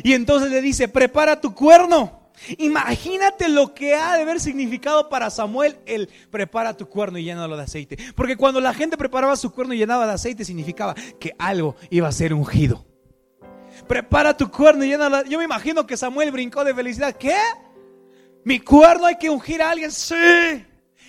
Y 0.02 0.12
entonces 0.12 0.50
le 0.50 0.60
dice, 0.60 0.88
prepara 0.88 1.40
tu 1.40 1.54
cuerno. 1.54 2.26
Imagínate 2.58 3.48
lo 3.48 3.72
que 3.72 3.94
ha 3.94 4.14
de 4.14 4.22
haber 4.22 4.40
significado 4.40 5.08
para 5.08 5.30
Samuel 5.30 5.78
el 5.86 6.10
prepara 6.30 6.76
tu 6.76 6.86
cuerno 6.86 7.18
y 7.18 7.24
llénalo 7.24 7.56
de 7.56 7.62
aceite. 7.62 7.96
Porque 8.14 8.36
cuando 8.36 8.60
la 8.60 8.74
gente 8.74 8.98
preparaba 8.98 9.36
su 9.36 9.52
cuerno 9.52 9.72
y 9.72 9.78
llenaba 9.78 10.06
de 10.06 10.12
aceite 10.12 10.44
significaba 10.44 10.94
que 11.18 11.32
algo 11.38 11.76
iba 11.90 12.08
a 12.08 12.12
ser 12.12 12.34
ungido 12.34 12.84
prepara 13.86 14.36
tu 14.36 14.50
cuerno 14.50 14.84
y 14.84 14.88
llénala. 14.88 15.24
Yo 15.24 15.38
me 15.38 15.44
imagino 15.44 15.86
que 15.86 15.96
Samuel 15.96 16.32
brincó 16.32 16.64
de 16.64 16.74
felicidad. 16.74 17.16
¿Qué? 17.16 17.36
¿Mi 18.44 18.60
cuerno 18.60 19.06
hay 19.06 19.16
que 19.16 19.30
ungir 19.30 19.62
a 19.62 19.70
alguien? 19.70 19.90
Sí. 19.90 20.14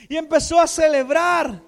Y 0.10 0.16
empezó 0.16 0.60
a 0.60 0.68
celebrar 0.68 1.62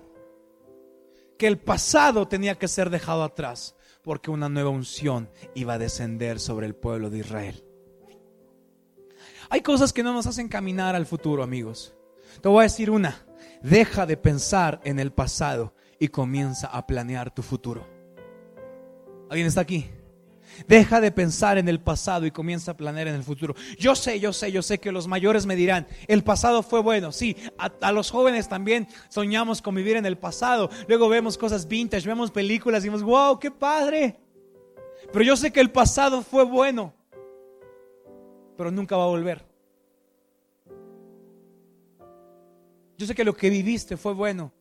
que 1.37 1.47
el 1.47 1.57
pasado 1.57 2.27
tenía 2.27 2.55
que 2.55 2.67
ser 2.67 2.89
dejado 2.89 3.23
atrás 3.23 3.75
porque 4.03 4.31
una 4.31 4.49
nueva 4.49 4.69
unción 4.69 5.29
iba 5.55 5.73
a 5.73 5.77
descender 5.77 6.39
sobre 6.39 6.65
el 6.65 6.75
pueblo 6.75 7.09
de 7.09 7.19
Israel. 7.19 7.63
Hay 9.49 9.61
cosas 9.61 9.93
que 9.93 10.03
no 10.03 10.13
nos 10.13 10.27
hacen 10.27 10.47
caminar 10.47 10.95
al 10.95 11.05
futuro, 11.05 11.43
amigos. 11.43 11.95
Te 12.41 12.49
voy 12.49 12.61
a 12.61 12.63
decir 12.63 12.91
una. 12.91 13.25
Deja 13.61 14.05
de 14.05 14.15
pensar 14.15 14.79
en 14.83 14.99
el 14.99 15.11
pasado 15.11 15.73
y 15.99 16.09
comienza 16.09 16.67
a 16.67 16.87
planear 16.87 17.33
tu 17.33 17.41
futuro. 17.41 17.87
¿Alguien 19.29 19.47
está 19.47 19.61
aquí? 19.61 19.89
Deja 20.67 21.01
de 21.01 21.11
pensar 21.11 21.57
en 21.57 21.69
el 21.69 21.79
pasado 21.79 22.25
y 22.25 22.31
comienza 22.31 22.71
a 22.71 22.77
planear 22.77 23.07
en 23.07 23.15
el 23.15 23.23
futuro. 23.23 23.55
Yo 23.77 23.95
sé, 23.95 24.19
yo 24.19 24.33
sé, 24.33 24.51
yo 24.51 24.61
sé 24.61 24.79
que 24.79 24.91
los 24.91 25.07
mayores 25.07 25.45
me 25.45 25.55
dirán, 25.55 25.87
el 26.07 26.23
pasado 26.23 26.63
fue 26.63 26.81
bueno. 26.81 27.11
Sí, 27.11 27.35
a, 27.57 27.91
los 27.91 28.11
jóvenes 28.11 28.49
también 28.49 28.87
soñamos 29.09 29.61
con 29.61 29.75
vivir 29.75 29.97
en 29.97 30.05
el 30.05 30.17
pasado. 30.17 30.69
Luego 30.87 31.09
vemos 31.09 31.37
cosas 31.37 31.67
vintage, 31.67 32.07
vemos 32.07 32.31
películas 32.31 32.83
y 32.83 32.87
decimos, 32.87 33.03
wow, 33.03 33.39
qué 33.39 33.51
padre. 33.51 34.19
Pero 35.11 35.23
yo 35.23 35.35
sé 35.35 35.51
que 35.51 35.59
el 35.59 35.71
pasado 35.71 36.21
fue 36.21 36.43
bueno, 36.43 36.93
pero 38.57 38.71
nunca 38.71 38.97
va 38.97 39.05
a 39.05 39.07
volver. 39.07 39.45
Yo 42.97 43.05
sé 43.07 43.15
que 43.15 43.23
lo 43.23 43.33
que 43.33 43.49
viviste 43.49 43.95
fue 43.95 44.13
bueno, 44.13 44.51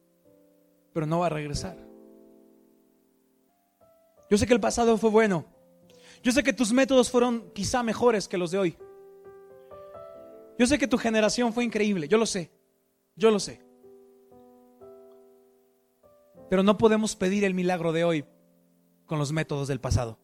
pero 0.93 1.07
no 1.07 1.19
va 1.19 1.27
a 1.27 1.31
regresar. 1.31 1.77
Yo 4.31 4.39
sé 4.39 4.47
que 4.47 4.55
el 4.55 4.61
pasado 4.61 4.97
fue 4.99 5.11
bueno, 5.11 5.45
yo 6.23 6.33
sé 6.33 6.43
que 6.43 6.53
tus 6.53 6.73
métodos 6.73 7.11
fueron 7.11 7.51
quizá 7.55 7.83
mejores 7.83 8.29
que 8.29 8.39
los 8.39 8.51
de 8.51 8.59
hoy. 8.59 8.79
Yo 10.59 10.67
sé 10.67 10.79
que 10.79 10.89
tu 10.89 10.99
generación 10.99 11.53
fue 11.53 11.65
increíble, 11.65 12.09
yo 12.09 12.19
lo 12.19 12.27
sé, 12.27 12.51
yo 13.15 13.31
lo 13.31 13.39
sé. 13.39 13.63
Pero 16.51 16.63
no 16.63 16.77
podemos 16.79 17.15
pedir 17.15 17.45
el 17.45 17.55
milagro 17.55 17.93
de 17.93 18.05
hoy 18.05 18.25
con 19.07 19.19
los 19.19 19.33
métodos 19.33 19.69
del 19.69 19.81
pasado. 19.81 20.19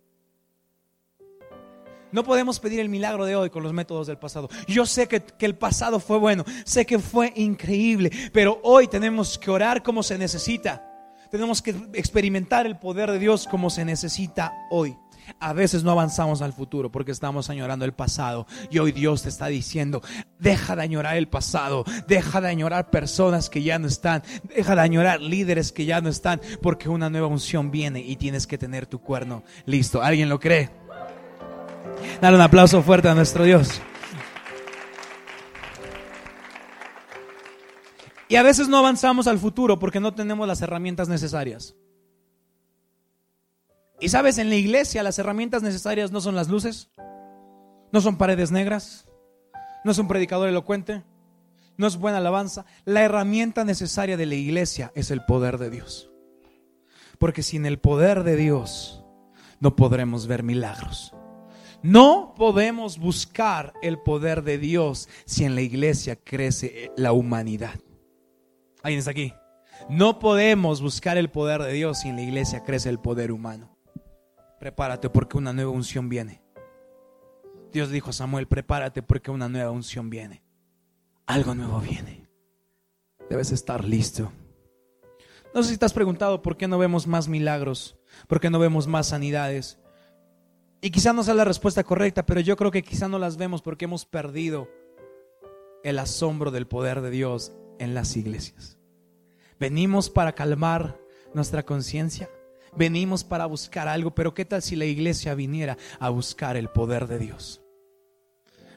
No 2.10 2.22
podemos 2.22 2.60
pedir 2.60 2.80
el 2.80 2.88
milagro 2.88 3.24
de 3.24 3.34
hoy 3.34 3.50
con 3.50 3.62
los 3.64 3.72
métodos 3.72 4.06
del 4.06 4.18
pasado. 4.18 4.48
Yo 4.68 4.86
sé 4.86 5.08
que, 5.08 5.20
que, 5.20 5.46
el 5.46 5.56
pasado 5.56 5.98
fue 5.98 6.16
bueno, 6.18 6.44
sé 6.64 6.86
que 6.86 7.00
fue 7.00 7.32
increíble, 7.34 8.10
pero 8.32 8.60
hoy 8.62 8.86
tenemos 8.86 9.36
que 9.36 9.50
orar 9.50 9.82
como 9.82 10.02
se 10.02 10.16
necesita. 10.16 10.88
Tenemos 11.30 11.60
que 11.60 11.74
experimentar 11.94 12.66
el 12.66 12.78
poder 12.78 13.10
de 13.10 13.18
Dios 13.18 13.48
como 13.48 13.68
se 13.68 13.84
necesita 13.84 14.52
hoy. 14.70 14.96
A 15.40 15.52
veces 15.52 15.84
no 15.84 15.90
avanzamos 15.90 16.42
al 16.42 16.52
futuro 16.52 16.90
porque 16.90 17.12
estamos 17.12 17.50
añorando 17.50 17.84
el 17.84 17.92
pasado. 17.92 18.46
Y 18.70 18.78
hoy 18.78 18.92
Dios 18.92 19.22
te 19.22 19.28
está 19.28 19.46
diciendo, 19.46 20.02
deja 20.38 20.76
de 20.76 20.82
añorar 20.82 21.16
el 21.16 21.28
pasado, 21.28 21.84
deja 22.06 22.40
de 22.40 22.48
añorar 22.48 22.90
personas 22.90 23.50
que 23.50 23.62
ya 23.62 23.78
no 23.78 23.86
están, 23.86 24.22
deja 24.54 24.74
de 24.74 24.80
añorar 24.82 25.20
líderes 25.20 25.72
que 25.72 25.84
ya 25.84 26.00
no 26.00 26.08
están, 26.08 26.40
porque 26.62 26.88
una 26.88 27.10
nueva 27.10 27.26
unción 27.26 27.70
viene 27.70 28.00
y 28.00 28.16
tienes 28.16 28.46
que 28.46 28.58
tener 28.58 28.86
tu 28.86 29.00
cuerno 29.00 29.44
listo. 29.66 30.02
¿Alguien 30.02 30.28
lo 30.28 30.40
cree? 30.40 30.70
Dale 32.20 32.36
un 32.36 32.42
aplauso 32.42 32.82
fuerte 32.82 33.08
a 33.08 33.14
nuestro 33.14 33.44
Dios. 33.44 33.80
Y 38.28 38.36
a 38.36 38.42
veces 38.42 38.68
no 38.68 38.78
avanzamos 38.78 39.26
al 39.26 39.38
futuro 39.38 39.78
porque 39.78 40.00
no 40.00 40.14
tenemos 40.14 40.48
las 40.48 40.62
herramientas 40.62 41.08
necesarias. 41.08 41.76
Y 44.04 44.10
sabes, 44.10 44.36
en 44.36 44.50
la 44.50 44.56
iglesia 44.56 45.02
las 45.02 45.18
herramientas 45.18 45.62
necesarias 45.62 46.12
no 46.12 46.20
son 46.20 46.34
las 46.34 46.50
luces, 46.50 46.90
no 47.90 48.02
son 48.02 48.18
paredes 48.18 48.50
negras, 48.50 49.08
no 49.82 49.92
es 49.92 49.96
un 49.96 50.08
predicador 50.08 50.46
elocuente, 50.46 51.02
no 51.78 51.86
es 51.86 51.96
buena 51.96 52.18
alabanza. 52.18 52.66
La 52.84 53.00
herramienta 53.00 53.64
necesaria 53.64 54.18
de 54.18 54.26
la 54.26 54.34
iglesia 54.34 54.92
es 54.94 55.10
el 55.10 55.24
poder 55.24 55.56
de 55.56 55.70
Dios. 55.70 56.10
Porque 57.18 57.42
sin 57.42 57.64
el 57.64 57.78
poder 57.78 58.24
de 58.24 58.36
Dios 58.36 59.06
no 59.58 59.74
podremos 59.74 60.26
ver 60.26 60.42
milagros. 60.42 61.14
No 61.82 62.34
podemos 62.36 62.98
buscar 62.98 63.72
el 63.80 63.98
poder 63.98 64.42
de 64.42 64.58
Dios 64.58 65.08
si 65.24 65.46
en 65.46 65.54
la 65.54 65.62
iglesia 65.62 66.16
crece 66.16 66.92
la 66.98 67.12
humanidad. 67.12 67.80
¿Alguien 68.82 68.98
está 68.98 69.12
aquí? 69.12 69.32
No 69.88 70.18
podemos 70.18 70.82
buscar 70.82 71.16
el 71.16 71.30
poder 71.30 71.62
de 71.62 71.72
Dios 71.72 72.00
si 72.00 72.10
en 72.10 72.16
la 72.16 72.22
iglesia 72.22 72.64
crece 72.64 72.90
el 72.90 72.98
poder 72.98 73.32
humano 73.32 73.73
prepárate 74.64 75.10
porque 75.10 75.36
una 75.36 75.52
nueva 75.52 75.72
unción 75.72 76.08
viene. 76.08 76.40
Dios 77.70 77.90
dijo 77.90 78.08
a 78.08 78.12
Samuel, 78.14 78.48
prepárate 78.48 79.02
porque 79.02 79.30
una 79.30 79.46
nueva 79.46 79.70
unción 79.70 80.08
viene. 80.08 80.42
Algo 81.26 81.54
nuevo 81.54 81.80
viene. 81.80 82.30
Debes 83.28 83.52
estar 83.52 83.84
listo. 83.84 84.32
No 85.54 85.62
sé 85.62 85.68
si 85.68 85.76
te 85.76 85.84
has 85.84 85.92
preguntado 85.92 86.40
por 86.40 86.56
qué 86.56 86.66
no 86.66 86.78
vemos 86.78 87.06
más 87.06 87.28
milagros, 87.28 87.98
por 88.26 88.40
qué 88.40 88.48
no 88.48 88.58
vemos 88.58 88.86
más 88.86 89.08
sanidades. 89.08 89.78
Y 90.80 90.90
quizá 90.90 91.12
no 91.12 91.22
sea 91.24 91.34
la 91.34 91.44
respuesta 91.44 91.84
correcta, 91.84 92.24
pero 92.24 92.40
yo 92.40 92.56
creo 92.56 92.70
que 92.70 92.82
quizá 92.82 93.06
no 93.06 93.18
las 93.18 93.36
vemos 93.36 93.60
porque 93.60 93.84
hemos 93.84 94.06
perdido 94.06 94.70
el 95.82 95.98
asombro 95.98 96.50
del 96.50 96.66
poder 96.66 97.02
de 97.02 97.10
Dios 97.10 97.52
en 97.78 97.92
las 97.92 98.16
iglesias. 98.16 98.78
Venimos 99.60 100.08
para 100.08 100.34
calmar 100.34 100.98
nuestra 101.34 101.66
conciencia 101.66 102.30
venimos 102.76 103.24
para 103.24 103.46
buscar 103.46 103.88
algo, 103.88 104.14
pero 104.14 104.34
¿qué 104.34 104.44
tal 104.44 104.62
si 104.62 104.76
la 104.76 104.84
iglesia 104.84 105.34
viniera 105.34 105.76
a 105.98 106.08
buscar 106.08 106.56
el 106.56 106.68
poder 106.68 107.06
de 107.06 107.18
Dios? 107.18 107.60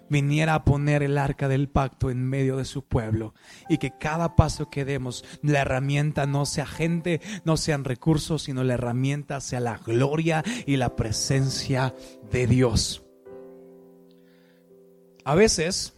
Viniera 0.09 0.55
a 0.55 0.63
poner 0.63 1.03
el 1.03 1.17
arca 1.17 1.49
del 1.49 1.67
pacto 1.67 2.09
en 2.09 2.23
medio 2.23 2.55
de 2.55 2.63
su 2.63 2.85
pueblo 2.85 3.33
y 3.67 3.77
que 3.77 3.97
cada 3.97 4.35
paso 4.37 4.69
que 4.69 4.85
demos, 4.85 5.25
la 5.41 5.59
herramienta 5.59 6.25
no 6.25 6.45
sea 6.45 6.65
gente, 6.65 7.19
no 7.43 7.57
sean 7.57 7.83
recursos, 7.83 8.43
sino 8.43 8.63
la 8.63 8.75
herramienta 8.75 9.41
sea 9.41 9.59
la 9.59 9.77
gloria 9.77 10.43
y 10.65 10.77
la 10.77 10.95
presencia 10.95 11.93
de 12.31 12.47
Dios. 12.47 13.03
A 15.25 15.35
veces, 15.35 15.93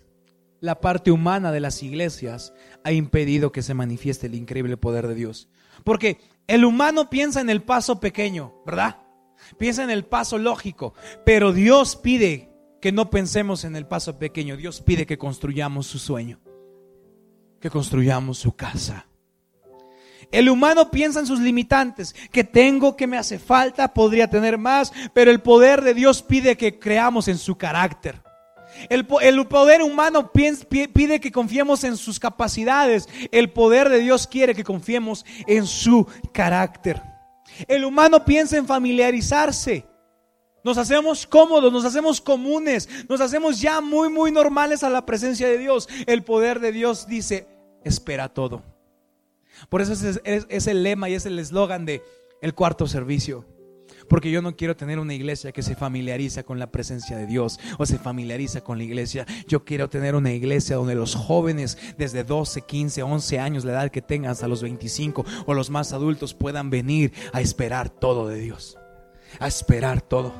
la 0.59 0.81
parte 0.81 1.11
humana 1.11 1.51
de 1.51 1.59
las 1.59 1.83
iglesias 1.83 2.51
ha 2.83 2.91
impedido 2.91 3.51
que 3.51 3.61
se 3.61 3.75
manifieste 3.75 4.25
el 4.25 4.33
increíble 4.33 4.75
poder 4.75 5.07
de 5.07 5.13
Dios. 5.13 5.49
Porque 5.83 6.17
el 6.49 6.65
humano 6.65 7.11
piensa 7.11 7.41
en 7.41 7.49
el 7.51 7.61
paso 7.61 7.99
pequeño, 7.99 8.55
¿verdad? 8.65 8.97
Piensa 9.59 9.83
en 9.83 9.91
el 9.91 10.03
paso 10.03 10.39
lógico, 10.39 10.95
pero 11.23 11.53
Dios 11.53 11.95
pide 11.95 12.49
que 12.81 12.91
no 12.91 13.11
pensemos 13.11 13.65
en 13.65 13.75
el 13.75 13.85
paso 13.85 14.17
pequeño. 14.17 14.57
Dios 14.57 14.81
pide 14.81 15.05
que 15.05 15.19
construyamos 15.19 15.85
su 15.85 15.99
sueño, 15.99 16.39
que 17.61 17.69
construyamos 17.69 18.39
su 18.39 18.55
casa. 18.55 19.05
El 20.31 20.49
humano 20.49 20.89
piensa 20.89 21.19
en 21.19 21.27
sus 21.27 21.39
limitantes, 21.39 22.15
que 22.31 22.43
tengo, 22.43 22.95
que 22.95 23.05
me 23.05 23.19
hace 23.19 23.37
falta, 23.37 23.93
podría 23.93 24.27
tener 24.27 24.57
más, 24.57 24.91
pero 25.13 25.29
el 25.29 25.41
poder 25.41 25.83
de 25.83 25.93
Dios 25.93 26.23
pide 26.23 26.57
que 26.57 26.79
creamos 26.79 27.27
en 27.27 27.37
su 27.37 27.59
carácter. 27.59 28.23
El, 28.89 29.05
poder 29.05 29.81
humano 29.81 30.31
pide 30.31 31.19
que 31.19 31.31
confiemos 31.31 31.83
en 31.83 31.97
sus 31.97 32.19
capacidades. 32.19 33.07
El 33.31 33.51
poder 33.51 33.89
de 33.89 33.99
Dios 33.99 34.27
quiere 34.27 34.55
que 34.55 34.63
confiemos 34.63 35.25
en 35.47 35.65
su 35.65 36.07
carácter. 36.31 37.01
El 37.67 37.83
humano 37.83 38.23
piensa 38.23 38.57
en 38.57 38.65
familiarizarse. 38.65 39.85
Nos 40.63 40.77
hacemos 40.77 41.25
cómodos, 41.25 41.71
nos 41.71 41.85
hacemos 41.85 42.19
comunes, 42.19 42.89
nos 43.07 43.21
hacemos 43.21 43.61
ya 43.61 43.81
muy, 43.81 44.09
muy 44.09 44.31
normales 44.31 44.83
a 44.83 44.89
la 44.89 45.05
presencia 45.05 45.47
de 45.47 45.57
Dios. 45.57 45.87
El 46.05 46.23
poder 46.23 46.59
de 46.59 46.71
Dios 46.71 47.07
dice, 47.07 47.47
espera 47.83 48.29
todo. 48.29 48.63
Por 49.69 49.81
eso 49.81 49.93
es, 49.93 50.21
es 50.23 50.67
el 50.67 50.83
lema 50.83 51.09
y 51.09 51.15
es 51.15 51.25
el 51.25 51.39
eslogan 51.39 51.85
de 51.85 52.01
el 52.41 52.53
cuarto 52.53 52.87
servicio. 52.87 53.45
Porque 54.09 54.31
yo 54.31 54.41
no 54.41 54.55
quiero 54.55 54.75
tener 54.75 54.99
una 54.99 55.13
iglesia 55.13 55.51
que 55.51 55.61
se 55.61 55.75
familiariza 55.75 56.43
con 56.43 56.57
la 56.59 56.71
presencia 56.71 57.15
de 57.15 57.27
Dios 57.27 57.59
o 57.77 57.85
se 57.85 57.99
familiariza 57.99 58.61
con 58.61 58.79
la 58.79 58.83
iglesia. 58.83 59.25
Yo 59.47 59.63
quiero 59.63 59.87
tener 59.87 60.15
una 60.15 60.33
iglesia 60.33 60.75
donde 60.75 60.95
los 60.95 61.15
jóvenes 61.15 61.77
desde 61.97 62.23
12, 62.23 62.63
15, 62.63 63.03
11 63.03 63.39
años, 63.39 63.65
la 63.65 63.73
edad 63.73 63.91
que 63.91 64.01
tengan 64.01 64.31
hasta 64.31 64.47
los 64.47 64.63
25 64.63 65.23
o 65.45 65.53
los 65.53 65.69
más 65.69 65.93
adultos 65.93 66.33
puedan 66.33 66.69
venir 66.71 67.13
a 67.31 67.39
esperar 67.39 67.89
todo 67.89 68.27
de 68.27 68.39
Dios. 68.39 68.77
A 69.39 69.47
esperar 69.47 70.01
todo. 70.01 70.33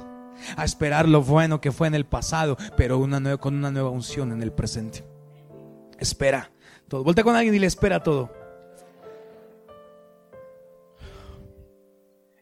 A 0.55 0.65
esperar 0.65 1.07
lo 1.07 1.21
bueno 1.21 1.61
que 1.61 1.71
fue 1.71 1.87
en 1.87 1.95
el 1.95 2.05
pasado, 2.05 2.57
pero 2.75 2.99
con 3.39 3.55
una 3.55 3.71
nueva 3.71 3.89
unción 3.89 4.31
en 4.31 4.41
el 4.41 4.51
presente. 4.51 5.03
Espera 5.99 6.51
todo. 6.87 7.03
Voltea 7.03 7.23
con 7.23 7.35
alguien 7.35 7.53
y 7.53 7.59
le 7.59 7.67
espera 7.67 8.01
todo. 8.01 8.31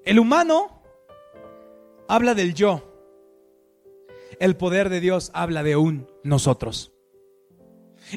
El 0.06 0.20
humano 0.20 0.77
habla 2.08 2.34
del 2.34 2.54
yo. 2.54 2.84
El 4.40 4.56
poder 4.56 4.90
de 4.90 5.00
Dios 5.00 5.32
habla 5.34 5.64
de 5.64 5.76
un 5.76 6.08
nosotros. 6.24 6.92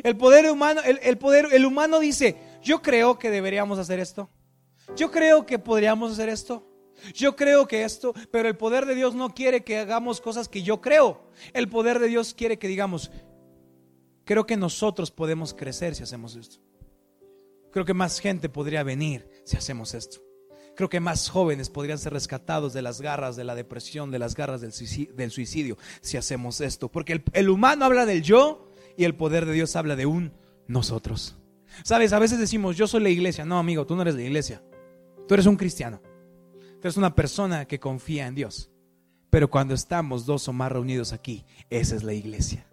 El 0.02 0.16
poder 0.16 0.50
humano, 0.50 0.80
el, 0.84 1.18
poder, 1.18 1.48
el 1.52 1.64
humano 1.64 1.98
dice, 2.00 2.36
yo 2.62 2.82
creo 2.82 3.18
que 3.18 3.30
deberíamos 3.30 3.78
hacer 3.78 3.98
esto. 3.98 4.30
Yo 4.96 5.10
creo 5.10 5.46
que 5.46 5.58
podríamos 5.58 6.12
hacer 6.12 6.28
esto. 6.28 6.66
Yo 7.14 7.34
creo 7.34 7.66
que 7.66 7.84
esto, 7.84 8.12
pero 8.30 8.48
el 8.48 8.56
poder 8.56 8.84
de 8.84 8.94
Dios 8.94 9.14
no 9.14 9.34
quiere 9.34 9.64
que 9.64 9.78
hagamos 9.78 10.20
cosas 10.20 10.48
que 10.48 10.62
yo 10.62 10.80
creo. 10.80 11.22
El 11.54 11.68
poder 11.68 11.98
de 11.98 12.08
Dios 12.08 12.34
quiere 12.34 12.58
que 12.58 12.68
digamos, 12.68 13.10
creo 14.24 14.46
que 14.46 14.56
nosotros 14.56 15.10
podemos 15.10 15.54
crecer 15.54 15.94
si 15.94 16.02
hacemos 16.02 16.36
esto. 16.36 16.58
Creo 17.72 17.84
que 17.84 17.94
más 17.94 18.18
gente 18.18 18.48
podría 18.48 18.82
venir 18.82 19.28
si 19.44 19.56
hacemos 19.56 19.94
esto. 19.94 20.20
Creo 20.76 20.88
que 20.88 21.00
más 21.00 21.28
jóvenes 21.28 21.68
podrían 21.68 21.98
ser 21.98 22.12
rescatados 22.12 22.72
de 22.72 22.82
las 22.82 23.00
garras 23.00 23.36
de 23.36 23.44
la 23.44 23.54
depresión, 23.54 24.10
de 24.10 24.18
las 24.18 24.34
garras 24.34 24.60
del 24.60 24.72
suicidio, 25.30 25.76
si 26.00 26.16
hacemos 26.16 26.60
esto. 26.60 26.90
Porque 26.90 27.22
el, 27.32 27.48
humano 27.50 27.84
habla 27.84 28.06
del 28.06 28.22
yo 28.22 28.70
y 28.96 29.04
el 29.04 29.14
poder 29.14 29.46
de 29.46 29.52
Dios 29.52 29.76
habla 29.76 29.96
de 29.96 30.06
un 30.06 30.32
nosotros. 30.66 31.36
Sabes, 31.84 32.12
a 32.12 32.18
veces 32.18 32.38
decimos, 32.38 32.76
yo 32.76 32.86
soy 32.86 33.02
la 33.02 33.10
iglesia. 33.10 33.44
No, 33.44 33.58
amigo, 33.58 33.86
tú 33.86 33.94
no 33.94 34.02
eres 34.02 34.14
la 34.14 34.22
iglesia. 34.22 34.62
Tú 35.28 35.34
eres 35.34 35.46
un 35.46 35.56
cristiano. 35.56 36.00
Tú 36.52 36.80
eres 36.82 36.96
una 36.96 37.14
persona 37.14 37.66
que 37.66 37.78
confía 37.78 38.26
en 38.26 38.34
Dios. 38.34 38.70
Pero 39.30 39.48
cuando 39.48 39.74
estamos 39.74 40.26
dos 40.26 40.48
o 40.48 40.52
más 40.52 40.72
reunidos 40.72 41.12
aquí, 41.12 41.44
esa 41.68 41.94
es 41.94 42.02
la 42.02 42.14
iglesia. 42.14 42.66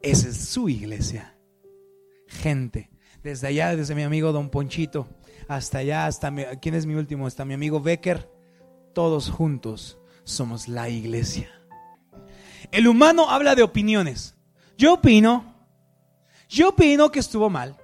Esa 0.00 0.28
es 0.28 0.48
su 0.48 0.68
iglesia. 0.68 1.36
Gente, 2.28 2.90
desde 3.22 3.48
allá, 3.48 3.74
desde 3.74 3.94
mi 3.94 4.02
amigo 4.02 4.32
Don 4.32 4.50
Ponchito, 4.50 5.08
hasta 5.48 5.78
allá, 5.78 6.06
hasta 6.06 6.30
mi, 6.30 6.44
¿quién 6.60 6.74
es 6.74 6.86
mi 6.86 6.94
último? 6.94 7.26
Hasta 7.26 7.44
mi 7.44 7.54
amigo 7.54 7.80
Becker, 7.80 8.30
todos 8.92 9.30
juntos 9.30 9.98
somos 10.24 10.68
la 10.68 10.88
iglesia. 10.88 11.50
El 12.70 12.86
humano 12.86 13.30
habla 13.30 13.54
de 13.54 13.62
opiniones. 13.62 14.36
Yo 14.76 14.94
opino, 14.94 15.54
yo 16.48 16.68
opino 16.68 17.10
que 17.10 17.18
estuvo 17.18 17.48
mal. 17.50 17.76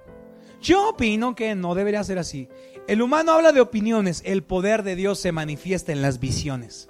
Yo 0.61 0.89
opino 0.89 1.35
que 1.35 1.55
no 1.55 1.75
debería 1.75 2.03
ser 2.03 2.19
así. 2.19 2.49
El 2.87 3.01
humano 3.01 3.31
habla 3.31 3.51
de 3.51 3.61
opiniones, 3.61 4.21
el 4.25 4.43
poder 4.43 4.83
de 4.83 4.95
Dios 4.95 5.19
se 5.19 5.31
manifiesta 5.31 5.91
en 5.91 6.01
las 6.01 6.19
visiones. 6.19 6.87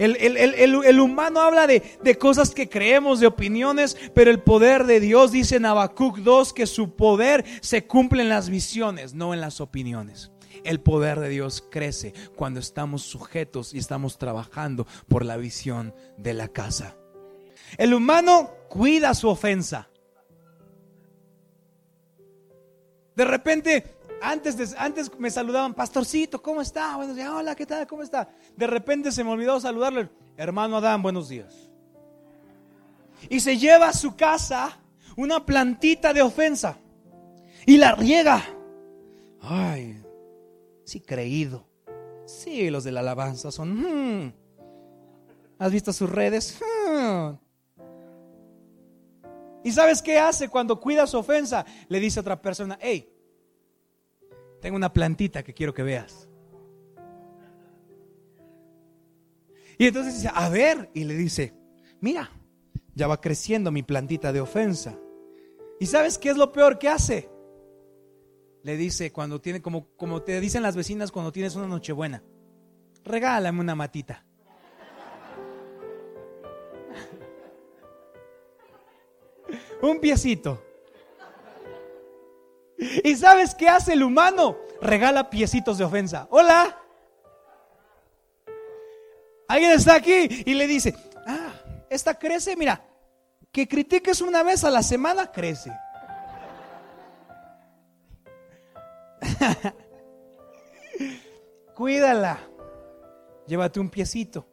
El, 0.00 0.98
humano 0.98 1.40
habla 1.40 1.66
de, 1.66 1.82
de, 2.02 2.16
cosas 2.16 2.54
que 2.54 2.70
creemos, 2.70 3.20
de 3.20 3.26
opiniones, 3.26 3.98
pero 4.14 4.30
el 4.30 4.40
poder 4.40 4.84
de 4.84 4.98
Dios, 4.98 5.30
dice 5.30 5.56
en 5.56 5.66
Habacuc 5.66 6.18
2, 6.18 6.54
que 6.54 6.66
su 6.66 6.96
poder 6.96 7.44
se 7.60 7.86
cumple 7.86 8.22
en 8.22 8.30
las 8.30 8.48
visiones, 8.48 9.12
no 9.12 9.34
en 9.34 9.42
las 9.42 9.60
opiniones. 9.60 10.30
El 10.64 10.80
poder 10.80 11.20
de 11.20 11.28
Dios 11.28 11.62
crece 11.70 12.14
cuando 12.34 12.60
estamos 12.60 13.02
sujetos 13.02 13.74
y 13.74 13.78
estamos 13.78 14.16
trabajando 14.16 14.86
por 15.06 15.22
la 15.22 15.36
visión 15.36 15.94
de 16.16 16.32
la 16.32 16.48
casa. 16.48 16.96
El 17.76 17.92
humano 17.92 18.50
cuida 18.70 19.14
su 19.14 19.28
ofensa. 19.28 19.90
De 23.16 23.24
repente 23.26 23.99
antes, 24.20 24.74
antes 24.78 25.10
me 25.18 25.30
saludaban, 25.30 25.74
pastorcito, 25.74 26.42
¿cómo 26.42 26.60
está? 26.60 26.96
Buenos 26.96 27.16
días, 27.16 27.30
hola, 27.30 27.54
¿qué 27.54 27.66
tal? 27.66 27.86
¿Cómo 27.86 28.02
está? 28.02 28.28
De 28.56 28.66
repente 28.66 29.12
se 29.12 29.24
me 29.24 29.30
olvidó 29.30 29.58
saludarle, 29.60 30.08
hermano 30.36 30.76
Adán, 30.76 31.02
buenos 31.02 31.28
días. 31.28 31.70
Y 33.28 33.40
se 33.40 33.58
lleva 33.58 33.88
a 33.88 33.92
su 33.92 34.16
casa 34.16 34.78
una 35.16 35.44
plantita 35.44 36.12
de 36.12 36.22
ofensa 36.22 36.78
y 37.66 37.76
la 37.76 37.92
riega. 37.92 38.42
Ay, 39.42 40.02
sí, 40.84 41.00
creído. 41.00 41.66
Sí, 42.26 42.70
los 42.70 42.84
de 42.84 42.92
la 42.92 43.00
alabanza 43.00 43.50
son. 43.50 43.80
Hmm. 43.80 44.32
¿Has 45.58 45.72
visto 45.72 45.92
sus 45.92 46.08
redes? 46.08 46.58
Hmm. 46.88 47.34
¿Y 49.62 49.72
sabes 49.72 50.00
qué 50.00 50.18
hace 50.18 50.48
cuando 50.48 50.80
cuida 50.80 51.06
su 51.06 51.18
ofensa? 51.18 51.66
Le 51.88 52.00
dice 52.00 52.18
a 52.18 52.22
otra 52.22 52.40
persona, 52.40 52.78
hey, 52.80 53.09
tengo 54.60 54.76
una 54.76 54.92
plantita 54.92 55.42
que 55.42 55.54
quiero 55.54 55.74
que 55.74 55.82
veas. 55.82 56.28
Y 59.78 59.86
entonces 59.86 60.14
dice, 60.16 60.30
a 60.32 60.48
ver, 60.50 60.90
y 60.92 61.04
le 61.04 61.14
dice, 61.14 61.54
mira, 62.00 62.30
ya 62.94 63.06
va 63.06 63.20
creciendo 63.20 63.70
mi 63.70 63.82
plantita 63.82 64.32
de 64.32 64.42
ofensa. 64.42 64.98
¿Y 65.78 65.86
sabes 65.86 66.18
qué 66.18 66.28
es 66.28 66.36
lo 66.36 66.52
peor 66.52 66.78
que 66.78 66.90
hace? 66.90 67.30
Le 68.62 68.76
dice 68.76 69.10
cuando 69.10 69.40
tiene, 69.40 69.62
como, 69.62 69.88
como 69.96 70.20
te 70.22 70.38
dicen 70.38 70.62
las 70.62 70.76
vecinas 70.76 71.10
cuando 71.10 71.32
tienes 71.32 71.56
una 71.56 71.66
nochebuena, 71.66 72.22
regálame 73.04 73.60
una 73.60 73.74
matita. 73.74 74.26
Un 79.80 79.98
piecito. 79.98 80.62
¿Y 83.04 83.16
sabes 83.16 83.54
qué 83.54 83.68
hace 83.68 83.92
el 83.92 84.02
humano? 84.02 84.56
Regala 84.80 85.28
piecitos 85.30 85.78
de 85.78 85.84
ofensa. 85.84 86.26
Hola. 86.30 86.76
Alguien 89.48 89.72
está 89.72 89.96
aquí 89.96 90.44
y 90.46 90.54
le 90.54 90.66
dice, 90.66 90.94
ah, 91.26 91.52
esta 91.90 92.14
crece, 92.14 92.56
mira, 92.56 92.84
que 93.50 93.66
critiques 93.66 94.20
una 94.20 94.44
vez 94.44 94.62
a 94.64 94.70
la 94.70 94.82
semana, 94.82 95.30
crece. 95.32 95.72
Cuídala. 101.74 102.38
Llévate 103.46 103.80
un 103.80 103.90
piecito. 103.90 104.46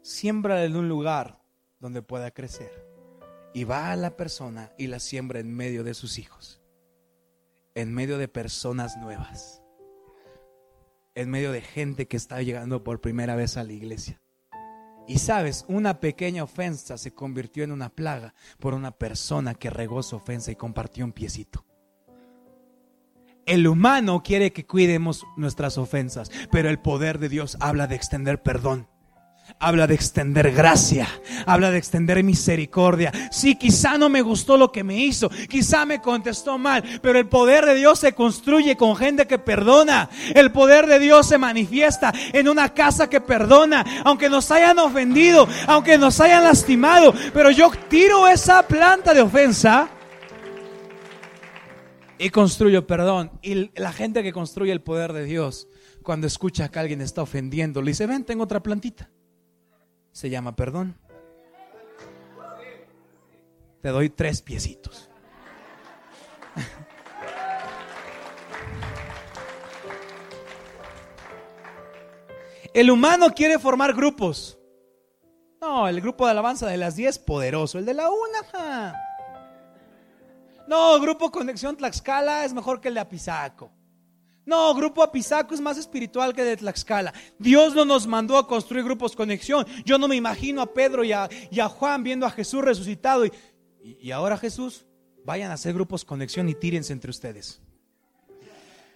Siembra 0.00 0.62
en 0.64 0.76
un 0.76 0.88
lugar 0.88 1.40
donde 1.80 2.02
pueda 2.02 2.30
crecer. 2.30 2.86
Y 3.52 3.64
va 3.64 3.90
a 3.90 3.96
la 3.96 4.16
persona 4.16 4.72
y 4.78 4.86
la 4.86 5.00
siembra 5.00 5.40
en 5.40 5.52
medio 5.52 5.82
de 5.82 5.94
sus 5.94 6.18
hijos 6.18 6.60
en 7.76 7.92
medio 7.92 8.16
de 8.16 8.26
personas 8.26 8.96
nuevas, 8.96 9.62
en 11.14 11.30
medio 11.30 11.52
de 11.52 11.60
gente 11.60 12.08
que 12.08 12.16
está 12.16 12.40
llegando 12.40 12.82
por 12.82 13.02
primera 13.02 13.36
vez 13.36 13.58
a 13.58 13.64
la 13.64 13.74
iglesia. 13.74 14.20
Y 15.06 15.18
sabes, 15.18 15.66
una 15.68 16.00
pequeña 16.00 16.42
ofensa 16.42 16.98
se 16.98 17.14
convirtió 17.14 17.62
en 17.62 17.70
una 17.70 17.90
plaga 17.90 18.34
por 18.58 18.74
una 18.74 18.92
persona 18.92 19.54
que 19.54 19.70
regó 19.70 20.02
su 20.02 20.16
ofensa 20.16 20.50
y 20.50 20.56
compartió 20.56 21.04
un 21.04 21.12
piecito. 21.12 21.64
El 23.44 23.68
humano 23.68 24.22
quiere 24.24 24.52
que 24.52 24.66
cuidemos 24.66 25.24
nuestras 25.36 25.78
ofensas, 25.78 26.32
pero 26.50 26.70
el 26.70 26.80
poder 26.80 27.18
de 27.18 27.28
Dios 27.28 27.58
habla 27.60 27.86
de 27.86 27.94
extender 27.94 28.42
perdón 28.42 28.88
habla 29.58 29.86
de 29.86 29.94
extender 29.94 30.52
gracia, 30.52 31.08
habla 31.46 31.70
de 31.70 31.78
extender 31.78 32.22
misericordia. 32.22 33.12
Sí, 33.30 33.56
quizá 33.56 33.96
no 33.96 34.08
me 34.08 34.22
gustó 34.22 34.56
lo 34.56 34.70
que 34.70 34.84
me 34.84 34.96
hizo, 34.96 35.30
quizá 35.48 35.86
me 35.86 36.00
contestó 36.00 36.58
mal, 36.58 36.82
pero 37.02 37.18
el 37.18 37.26
poder 37.26 37.64
de 37.64 37.74
Dios 37.74 37.98
se 38.00 38.12
construye 38.12 38.76
con 38.76 38.96
gente 38.96 39.26
que 39.26 39.38
perdona. 39.38 40.10
El 40.34 40.52
poder 40.52 40.86
de 40.86 40.98
Dios 40.98 41.26
se 41.26 41.38
manifiesta 41.38 42.12
en 42.32 42.48
una 42.48 42.74
casa 42.74 43.08
que 43.08 43.20
perdona, 43.20 43.84
aunque 44.04 44.28
nos 44.28 44.50
hayan 44.50 44.78
ofendido, 44.78 45.48
aunque 45.66 45.98
nos 45.98 46.20
hayan 46.20 46.44
lastimado, 46.44 47.14
pero 47.32 47.50
yo 47.50 47.70
tiro 47.88 48.28
esa 48.28 48.62
planta 48.62 49.14
de 49.14 49.22
ofensa 49.22 49.88
y 52.18 52.30
construyo 52.30 52.86
perdón. 52.86 53.30
Y 53.42 53.70
la 53.78 53.92
gente 53.92 54.22
que 54.22 54.32
construye 54.32 54.72
el 54.72 54.82
poder 54.82 55.12
de 55.12 55.24
Dios, 55.24 55.68
cuando 56.02 56.26
escucha 56.26 56.68
que 56.68 56.78
alguien 56.78 57.00
está 57.00 57.22
ofendiendo, 57.22 57.82
le 57.82 57.90
dice, 57.90 58.06
ven, 58.06 58.24
tengo 58.24 58.44
otra 58.44 58.62
plantita 58.62 59.10
se 60.16 60.30
llama 60.30 60.56
perdón. 60.56 60.98
Te 63.82 63.90
doy 63.90 64.08
tres 64.08 64.40
piecitos. 64.40 65.10
El 72.72 72.90
humano 72.90 73.26
quiere 73.34 73.58
formar 73.58 73.92
grupos. 73.92 74.58
No, 75.60 75.86
el 75.88 76.00
grupo 76.00 76.24
de 76.24 76.30
alabanza 76.30 76.66
de 76.66 76.78
las 76.78 76.96
10 76.96 77.18
poderoso, 77.20 77.78
el 77.78 77.86
de 77.86 77.94
la 77.94 78.10
una. 78.10 79.00
No, 80.66 81.00
grupo 81.00 81.30
Conexión 81.30 81.76
Tlaxcala 81.76 82.44
es 82.44 82.52
mejor 82.52 82.80
que 82.80 82.88
el 82.88 82.94
de 82.94 83.00
Apizaco. 83.00 83.70
No, 84.46 84.72
Grupo 84.74 85.02
Apizaco 85.02 85.54
es 85.54 85.60
más 85.60 85.76
espiritual 85.76 86.32
que 86.32 86.44
de 86.44 86.56
Tlaxcala. 86.56 87.12
Dios 87.36 87.74
no 87.74 87.84
nos 87.84 88.06
mandó 88.06 88.38
a 88.38 88.46
construir 88.46 88.84
grupos 88.84 89.16
conexión. 89.16 89.66
Yo 89.84 89.98
no 89.98 90.06
me 90.06 90.14
imagino 90.14 90.62
a 90.62 90.72
Pedro 90.72 91.02
y 91.02 91.12
a, 91.12 91.28
Juan 91.68 92.04
viendo 92.04 92.24
a 92.24 92.30
Jesús 92.30 92.62
resucitado. 92.62 93.26
Y, 93.26 93.32
y, 93.82 94.12
ahora 94.12 94.38
Jesús, 94.38 94.86
vayan 95.24 95.50
a 95.50 95.54
hacer 95.54 95.74
grupos 95.74 96.04
conexión 96.04 96.48
y 96.48 96.54
tírense 96.54 96.92
entre 96.92 97.10
ustedes. 97.10 97.60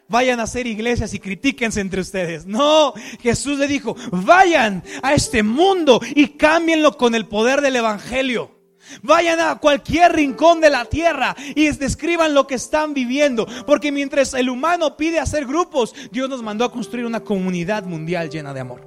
Vayan 0.08 0.38
a 0.38 0.44
hacer 0.44 0.68
iglesias 0.68 1.14
y 1.14 1.18
critíquense 1.18 1.80
entre 1.80 2.00
ustedes. 2.00 2.46
No, 2.46 2.94
Jesús 3.20 3.58
le 3.58 3.66
dijo, 3.66 3.96
vayan 4.12 4.84
a 5.02 5.14
este 5.14 5.42
mundo 5.42 6.00
y 6.14 6.36
cámbienlo 6.36 6.96
con 6.96 7.16
el 7.16 7.26
poder 7.26 7.60
del 7.60 7.76
Evangelio. 7.76 8.59
Vayan 9.03 9.40
a 9.40 9.59
cualquier 9.59 10.12
rincón 10.12 10.61
de 10.61 10.70
la 10.70 10.85
tierra 10.85 11.37
y 11.55 11.70
describan 11.70 12.35
lo 12.35 12.46
que 12.46 12.55
están 12.55 12.94
viviendo. 12.94 13.46
Porque 13.66 13.92
mientras 13.92 14.35
el 14.35 14.50
humano 14.50 14.96
pide 14.96 15.18
hacer 15.18 15.46
grupos, 15.46 15.94
Dios 16.11 16.29
nos 16.29 16.42
mandó 16.42 16.64
a 16.64 16.72
construir 16.72 17.07
una 17.07 17.20
comunidad 17.20 17.85
mundial 17.85 18.31
llena 18.31 18.55
de 18.55 18.61
amor. 18.61 18.87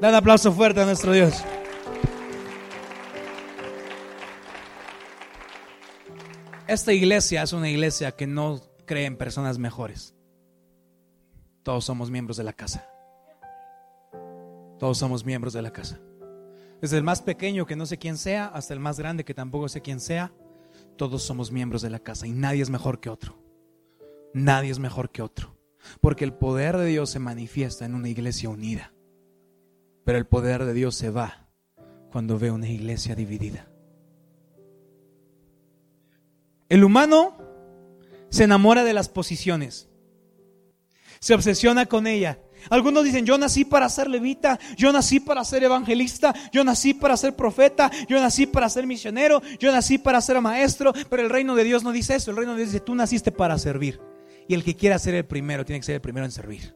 Dan 0.00 0.14
aplauso 0.14 0.52
fuerte 0.52 0.80
a 0.80 0.84
nuestro 0.84 1.12
Dios. 1.12 1.34
Esta 6.68 6.92
iglesia 6.92 7.42
es 7.42 7.52
una 7.52 7.68
iglesia 7.68 8.12
que 8.12 8.26
no 8.26 8.60
cree 8.84 9.06
en 9.06 9.16
personas 9.16 9.58
mejores. 9.58 10.14
Todos 11.62 11.84
somos 11.84 12.10
miembros 12.10 12.36
de 12.36 12.44
la 12.44 12.52
casa. 12.52 12.86
Todos 14.78 14.98
somos 14.98 15.24
miembros 15.24 15.54
de 15.54 15.62
la 15.62 15.72
casa. 15.72 15.98
Desde 16.80 16.96
el 16.96 17.02
más 17.02 17.22
pequeño 17.22 17.66
que 17.66 17.76
no 17.76 17.86
sé 17.86 17.98
quién 17.98 18.16
sea 18.16 18.46
hasta 18.46 18.74
el 18.74 18.80
más 18.80 18.98
grande 18.98 19.24
que 19.24 19.34
tampoco 19.34 19.68
sé 19.68 19.80
quién 19.82 20.00
sea, 20.00 20.32
todos 20.96 21.22
somos 21.22 21.50
miembros 21.50 21.82
de 21.82 21.90
la 21.90 21.98
casa 21.98 22.26
y 22.26 22.32
nadie 22.32 22.62
es 22.62 22.70
mejor 22.70 23.00
que 23.00 23.10
otro. 23.10 23.36
Nadie 24.32 24.70
es 24.70 24.78
mejor 24.78 25.10
que 25.10 25.22
otro. 25.22 25.56
Porque 26.00 26.24
el 26.24 26.34
poder 26.34 26.76
de 26.76 26.86
Dios 26.86 27.10
se 27.10 27.18
manifiesta 27.18 27.84
en 27.84 27.94
una 27.94 28.08
iglesia 28.08 28.48
unida. 28.48 28.92
Pero 30.04 30.18
el 30.18 30.26
poder 30.26 30.64
de 30.64 30.74
Dios 30.74 30.94
se 30.94 31.10
va 31.10 31.48
cuando 32.10 32.38
ve 32.38 32.50
una 32.50 32.68
iglesia 32.68 33.14
dividida. 33.14 33.68
El 36.68 36.84
humano 36.84 37.36
se 38.30 38.44
enamora 38.44 38.84
de 38.84 38.92
las 38.92 39.08
posiciones. 39.08 39.88
Se 41.20 41.34
obsesiona 41.34 41.86
con 41.86 42.06
ella. 42.06 42.40
Algunos 42.70 43.04
dicen, 43.04 43.24
yo 43.24 43.38
nací 43.38 43.64
para 43.64 43.88
ser 43.88 44.08
levita, 44.08 44.58
yo 44.76 44.92
nací 44.92 45.20
para 45.20 45.44
ser 45.44 45.64
evangelista, 45.64 46.34
yo 46.52 46.64
nací 46.64 46.94
para 46.94 47.16
ser 47.16 47.34
profeta, 47.34 47.90
yo 48.08 48.20
nací 48.20 48.46
para 48.46 48.68
ser 48.68 48.86
misionero, 48.86 49.42
yo 49.58 49.72
nací 49.72 49.98
para 49.98 50.20
ser 50.20 50.40
maestro, 50.40 50.92
pero 51.08 51.22
el 51.22 51.30
reino 51.30 51.54
de 51.54 51.64
Dios 51.64 51.82
no 51.82 51.92
dice 51.92 52.14
eso, 52.16 52.30
el 52.30 52.36
reino 52.36 52.52
de 52.52 52.58
Dios 52.58 52.72
dice, 52.72 52.84
tú 52.84 52.94
naciste 52.94 53.32
para 53.32 53.58
servir. 53.58 54.00
Y 54.46 54.54
el 54.54 54.64
que 54.64 54.74
quiera 54.76 54.98
ser 54.98 55.14
el 55.14 55.26
primero 55.26 55.64
tiene 55.64 55.80
que 55.80 55.86
ser 55.86 55.96
el 55.96 56.00
primero 56.00 56.24
en 56.24 56.32
servir. 56.32 56.74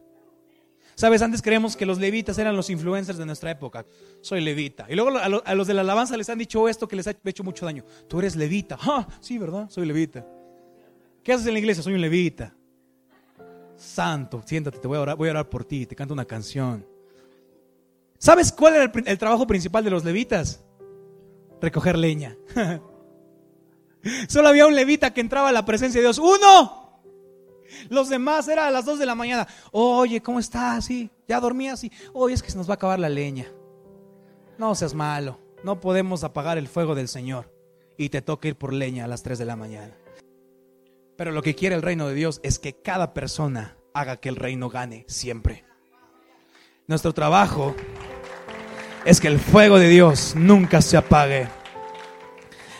Sabes, 0.95 1.23
antes 1.23 1.41
creemos 1.41 1.75
que 1.75 1.85
los 1.85 1.97
levitas 1.97 2.37
eran 2.37 2.55
los 2.55 2.69
influencers 2.69 3.17
de 3.17 3.25
nuestra 3.25 3.49
época. 3.49 3.85
Soy 4.21 4.41
levita. 4.41 4.85
Y 4.89 4.95
luego 4.95 5.17
a 5.17 5.55
los 5.55 5.67
de 5.67 5.73
la 5.73 5.81
alabanza 5.81 6.15
les 6.17 6.29
han 6.29 6.37
dicho 6.37 6.69
esto 6.69 6.87
que 6.87 6.95
les 6.95 7.07
ha 7.07 7.15
hecho 7.25 7.43
mucho 7.43 7.65
daño. 7.65 7.83
Tú 8.07 8.19
eres 8.19 8.35
levita. 8.35 8.77
Ah, 8.79 9.07
sí, 9.19 9.39
¿verdad? 9.39 9.69
Soy 9.69 9.87
levita. 9.87 10.25
¿Qué 11.23 11.33
haces 11.33 11.47
en 11.47 11.53
la 11.53 11.59
iglesia? 11.59 11.81
Soy 11.81 11.93
un 11.93 12.01
levita. 12.01 12.53
Santo, 13.75 14.41
siéntate, 14.45 14.79
te 14.79 14.87
voy 14.87 14.97
a 14.97 15.01
orar, 15.01 15.17
voy 15.17 15.29
a 15.29 15.31
orar 15.31 15.49
por 15.49 15.65
ti, 15.65 15.85
te 15.85 15.95
canto 15.95 16.13
una 16.13 16.25
canción. 16.25 16.85
¿Sabes 18.17 18.53
cuál 18.53 18.75
era 18.75 18.91
el, 19.05 19.17
trabajo 19.17 19.45
principal 19.45 19.83
de 19.83 19.89
los 19.89 20.05
levitas? 20.05 20.63
Recoger 21.61 21.97
leña. 21.97 22.37
Solo 24.29 24.47
había 24.47 24.65
un 24.65 24.75
levita 24.75 25.13
que 25.13 25.21
entraba 25.21 25.49
a 25.49 25.51
la 25.51 25.65
presencia 25.65 25.99
de 25.99 26.05
Dios. 26.05 26.19
¡Uno! 26.19 27.01
Los 27.89 28.09
demás 28.09 28.47
era 28.47 28.67
a 28.67 28.71
las 28.71 28.85
dos 28.85 28.99
de 28.99 29.05
la 29.05 29.15
mañana. 29.15 29.47
Oye, 29.71 30.21
¿cómo 30.21 30.39
estás? 30.39 30.85
Sí, 30.85 31.11
ya 31.27 31.41
dormías. 31.41 31.81
Sí. 31.81 31.91
Oye, 32.13 32.35
es 32.35 32.41
que 32.41 32.51
se 32.51 32.57
nos 32.57 32.69
va 32.69 32.73
a 32.73 32.75
acabar 32.75 32.99
la 32.99 33.09
leña. 33.09 33.51
No 34.57 34.73
seas 34.75 34.93
malo. 34.93 35.39
No 35.63 35.79
podemos 35.79 36.23
apagar 36.23 36.57
el 36.57 36.69
fuego 36.69 36.95
del 36.95 37.09
Señor. 37.09 37.51
Y 37.97 38.07
te 38.07 38.21
toca 38.21 38.47
ir 38.47 38.55
por 38.55 38.71
leña 38.71 39.05
a 39.05 39.07
las 39.07 39.23
tres 39.23 39.37
de 39.37 39.45
la 39.45 39.57
mañana. 39.57 39.97
Pero 41.17 41.31
lo 41.31 41.41
que 41.41 41.55
quiere 41.55 41.75
el 41.75 41.81
reino 41.81 42.07
de 42.07 42.15
Dios 42.15 42.39
es 42.43 42.59
que 42.59 42.81
cada 42.81 43.13
persona 43.13 43.77
haga 43.93 44.17
que 44.17 44.29
el 44.29 44.35
reino 44.35 44.69
gane 44.69 45.05
siempre. 45.07 45.65
Nuestro 46.87 47.13
trabajo 47.13 47.75
es 49.05 49.21
que 49.21 49.27
el 49.27 49.39
fuego 49.39 49.79
de 49.79 49.89
Dios 49.89 50.33
nunca 50.35 50.81
se 50.81 50.97
apague. 50.97 51.47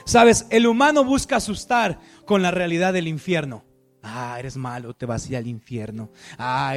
Sabes, 0.06 0.48
el 0.50 0.68
humano 0.68 1.04
busca 1.04 1.38
asustar 1.38 2.00
con 2.26 2.42
la 2.42 2.52
realidad 2.52 2.94
del 2.94 3.08
infierno. 3.08 3.64
Ah, 4.04 4.36
eres 4.38 4.58
malo, 4.58 4.94
te 4.94 5.06
vas 5.06 5.26
a 5.26 5.30
ir 5.30 5.38
al 5.38 5.48
infierno. 5.48 6.12
Ah, 6.38 6.76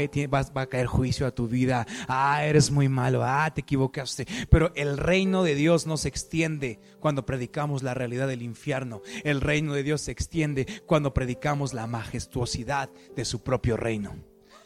va 0.56 0.60
a 0.62 0.66
caer 0.68 0.86
juicio 0.86 1.26
a 1.26 1.32
tu 1.32 1.48
vida. 1.48 1.84
Ah, 2.06 2.44
eres 2.44 2.70
muy 2.70 2.88
malo. 2.88 3.22
Ah, 3.24 3.50
te 3.52 3.62
equivocaste. 3.62 4.26
Pero 4.48 4.72
el 4.76 4.96
reino 4.96 5.42
de 5.42 5.56
Dios 5.56 5.88
no 5.88 5.96
se 5.96 6.08
extiende 6.08 6.78
cuando 7.00 7.26
predicamos 7.26 7.82
la 7.82 7.94
realidad 7.94 8.28
del 8.28 8.42
infierno. 8.42 9.02
El 9.24 9.40
reino 9.40 9.74
de 9.74 9.82
Dios 9.82 10.02
se 10.02 10.12
extiende 10.12 10.66
cuando 10.86 11.12
predicamos 11.12 11.74
la 11.74 11.88
majestuosidad 11.88 12.90
de 13.16 13.24
su 13.24 13.42
propio 13.42 13.76
reino. 13.76 14.14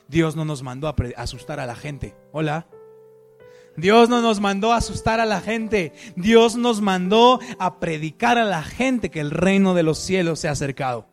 Dios 0.08 0.36
no 0.36 0.44
nos 0.44 0.62
mandó 0.62 0.88
a 0.88 0.96
asustar 1.16 1.60
a 1.60 1.66
la 1.66 1.76
gente. 1.76 2.14
Hola. 2.32 2.66
Dios 3.76 4.10
no 4.10 4.20
nos 4.20 4.40
mandó 4.40 4.72
a 4.72 4.76
asustar 4.76 5.20
a 5.20 5.24
la 5.24 5.40
gente. 5.40 5.94
Dios 6.16 6.56
nos 6.56 6.82
mandó 6.82 7.40
a 7.58 7.80
predicar 7.80 8.36
a 8.36 8.44
la 8.44 8.62
gente 8.62 9.10
que 9.10 9.20
el 9.20 9.30
reino 9.30 9.72
de 9.72 9.82
los 9.82 9.98
cielos 9.98 10.40
se 10.40 10.48
ha 10.48 10.52
acercado. 10.52 11.08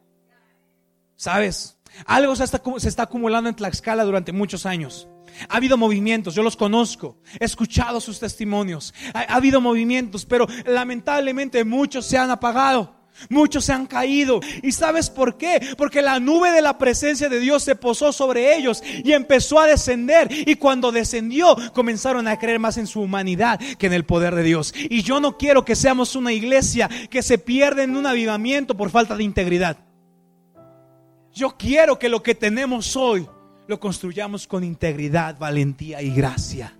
¿Sabes? 1.17 1.77
Algo 2.05 2.35
se 2.35 2.43
está, 2.43 3.03
acumulando 3.03 3.49
en 3.49 3.55
Tlaxcala 3.55 4.03
durante 4.03 4.31
muchos 4.31 4.65
años. 4.65 5.07
Ha 5.49 5.57
habido 5.57 5.77
movimientos, 5.77 6.35
yo 6.35 6.43
los 6.43 6.55
conozco, 6.55 7.17
he 7.39 7.45
escuchado 7.45 7.99
sus 7.99 8.19
testimonios. 8.19 8.93
Ha, 9.13 9.21
ha, 9.21 9.35
habido 9.35 9.59
movimientos, 9.59 10.25
pero 10.25 10.47
lamentablemente 10.65 11.63
muchos 11.65 12.05
se 12.05 12.17
han 12.17 12.31
apagado. 12.31 12.95
Muchos 13.29 13.65
se 13.65 13.73
han 13.73 13.87
caído. 13.87 14.41
¿Y 14.61 14.71
sabes 14.71 15.09
por 15.09 15.37
qué? 15.37 15.59
Porque 15.75 16.03
la 16.03 16.19
nube 16.19 16.51
de 16.51 16.61
la 16.61 16.77
presencia 16.77 17.29
de 17.29 17.39
Dios 17.39 17.63
se 17.63 17.75
posó 17.75 18.13
sobre 18.13 18.55
ellos 18.55 18.83
y 19.03 19.11
empezó 19.13 19.59
a 19.59 19.65
descender. 19.65 20.27
Y 20.31 20.55
cuando 20.55 20.91
descendió, 20.91 21.57
comenzaron 21.73 22.27
a 22.27 22.37
creer 22.37 22.59
más 22.59 22.77
en 22.77 22.85
su 22.85 23.01
humanidad 23.01 23.59
que 23.79 23.87
en 23.87 23.93
el 23.93 24.05
poder 24.05 24.35
de 24.35 24.43
Dios. 24.43 24.71
Y 24.75 25.01
yo 25.01 25.19
no 25.19 25.35
quiero 25.35 25.65
que 25.65 25.75
seamos 25.75 26.15
una 26.15 26.31
iglesia 26.31 26.89
que 27.09 27.23
se 27.23 27.39
pierda 27.39 27.81
en 27.81 27.97
un 27.97 28.05
avivamiento 28.05 28.77
por 28.77 28.91
falta 28.91 29.17
de 29.17 29.23
integridad. 29.23 29.86
Yo 31.37 31.55
quiero 31.55 31.99
que 31.99 32.09
lo 32.09 32.23
que 32.23 32.33
tenemos 32.33 32.95
hoy 32.95 33.27
lo 33.67 33.79
construyamos 33.79 34.47
con 34.47 34.63
integridad, 34.63 35.37
valentía 35.37 36.01
y 36.01 36.09
gracia. 36.09 36.75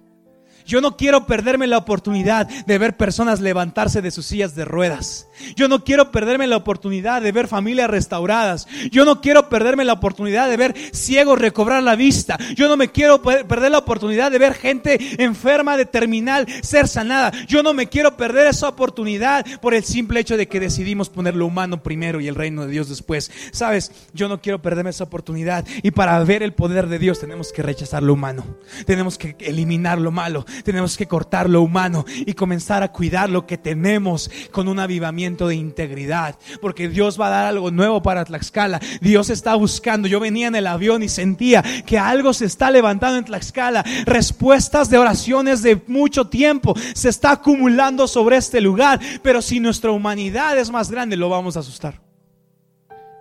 Yo 0.67 0.81
no 0.81 0.97
quiero 0.97 1.25
perderme 1.25 1.65
la 1.65 1.77
oportunidad 1.77 2.45
de 2.47 2.77
ver 2.77 2.97
personas 2.97 3.39
levantarse 3.39 4.01
de 4.01 4.11
sus 4.11 4.25
sillas 4.25 4.53
de 4.53 4.65
ruedas. 4.65 5.27
Yo 5.55 5.69
no 5.69 5.83
quiero 5.83 6.11
perderme 6.11 6.45
la 6.45 6.57
oportunidad 6.57 7.21
de 7.21 7.31
ver 7.31 7.47
familias 7.47 7.89
restauradas. 7.89 8.67
Yo 8.91 9.05
no 9.05 9.21
quiero 9.21 9.47
perderme 9.47 9.85
la 9.85 9.93
oportunidad 9.93 10.49
de 10.49 10.57
ver 10.57 10.75
ciegos 10.91 11.39
recobrar 11.39 11.81
la 11.83 11.95
vista. 11.95 12.37
Yo 12.55 12.67
no 12.67 12.75
me 12.75 12.89
quiero 12.89 13.21
perder 13.21 13.71
la 13.71 13.77
oportunidad 13.77 14.29
de 14.29 14.39
ver 14.39 14.55
gente 14.55 15.23
enferma 15.23 15.77
de 15.77 15.85
terminal 15.85 16.45
ser 16.61 16.89
sanada. 16.89 17.31
Yo 17.47 17.63
no 17.63 17.73
me 17.73 17.87
quiero 17.87 18.17
perder 18.17 18.47
esa 18.47 18.67
oportunidad 18.67 19.45
por 19.61 19.73
el 19.73 19.85
simple 19.85 20.19
hecho 20.19 20.35
de 20.35 20.49
que 20.49 20.59
decidimos 20.59 21.09
poner 21.09 21.35
lo 21.35 21.45
humano 21.45 21.81
primero 21.81 22.19
y 22.19 22.27
el 22.27 22.35
reino 22.35 22.65
de 22.65 22.71
Dios 22.71 22.89
después. 22.89 23.31
Sabes, 23.51 23.91
yo 24.13 24.27
no 24.27 24.41
quiero 24.41 24.61
perderme 24.61 24.89
esa 24.89 25.05
oportunidad. 25.05 25.65
Y 25.81 25.91
para 25.91 26.21
ver 26.25 26.43
el 26.43 26.53
poder 26.53 26.87
de 26.87 26.99
Dios 26.99 27.21
tenemos 27.21 27.53
que 27.53 27.63
rechazar 27.63 28.03
lo 28.03 28.13
humano. 28.13 28.45
Tenemos 28.85 29.17
que 29.17 29.37
eliminar 29.39 29.97
lo 29.97 30.11
malo 30.11 30.45
tenemos 30.63 30.97
que 30.97 31.07
cortar 31.07 31.49
lo 31.49 31.61
humano 31.61 32.05
y 32.25 32.33
comenzar 32.33 32.83
a 32.83 32.91
cuidar 32.91 33.29
lo 33.29 33.45
que 33.45 33.57
tenemos 33.57 34.29
con 34.51 34.67
un 34.67 34.79
avivamiento 34.79 35.47
de 35.47 35.55
integridad. 35.55 36.37
Porque 36.61 36.89
Dios 36.89 37.19
va 37.19 37.27
a 37.27 37.31
dar 37.31 37.45
algo 37.45 37.71
nuevo 37.71 38.01
para 38.01 38.25
Tlaxcala. 38.25 38.79
Dios 39.01 39.29
está 39.29 39.55
buscando. 39.55 40.07
Yo 40.07 40.19
venía 40.19 40.47
en 40.47 40.55
el 40.55 40.67
avión 40.67 41.03
y 41.03 41.09
sentía 41.09 41.63
que 41.85 41.99
algo 41.99 42.33
se 42.33 42.45
está 42.45 42.71
levantando 42.71 43.17
en 43.17 43.25
Tlaxcala. 43.25 43.83
Respuestas 44.05 44.89
de 44.89 44.97
oraciones 44.97 45.61
de 45.61 45.81
mucho 45.87 46.27
tiempo 46.27 46.73
se 46.93 47.09
está 47.09 47.31
acumulando 47.31 48.07
sobre 48.07 48.37
este 48.37 48.61
lugar. 48.61 48.99
Pero 49.21 49.41
si 49.41 49.59
nuestra 49.59 49.91
humanidad 49.91 50.57
es 50.57 50.69
más 50.69 50.91
grande, 50.91 51.17
lo 51.17 51.29
vamos 51.29 51.57
a 51.57 51.61
asustar. 51.61 52.01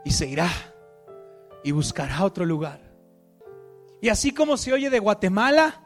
Y 0.05 0.11
se 0.13 0.29
irá 0.29 0.51
y 1.65 1.73
buscará 1.73 2.25
otro 2.25 2.45
lugar. 2.45 2.81
Y 4.01 4.09
así 4.09 4.31
como 4.31 4.57
se 4.57 4.73
oye 4.73 4.91
de 4.91 5.01
Guatemala, 5.01 5.86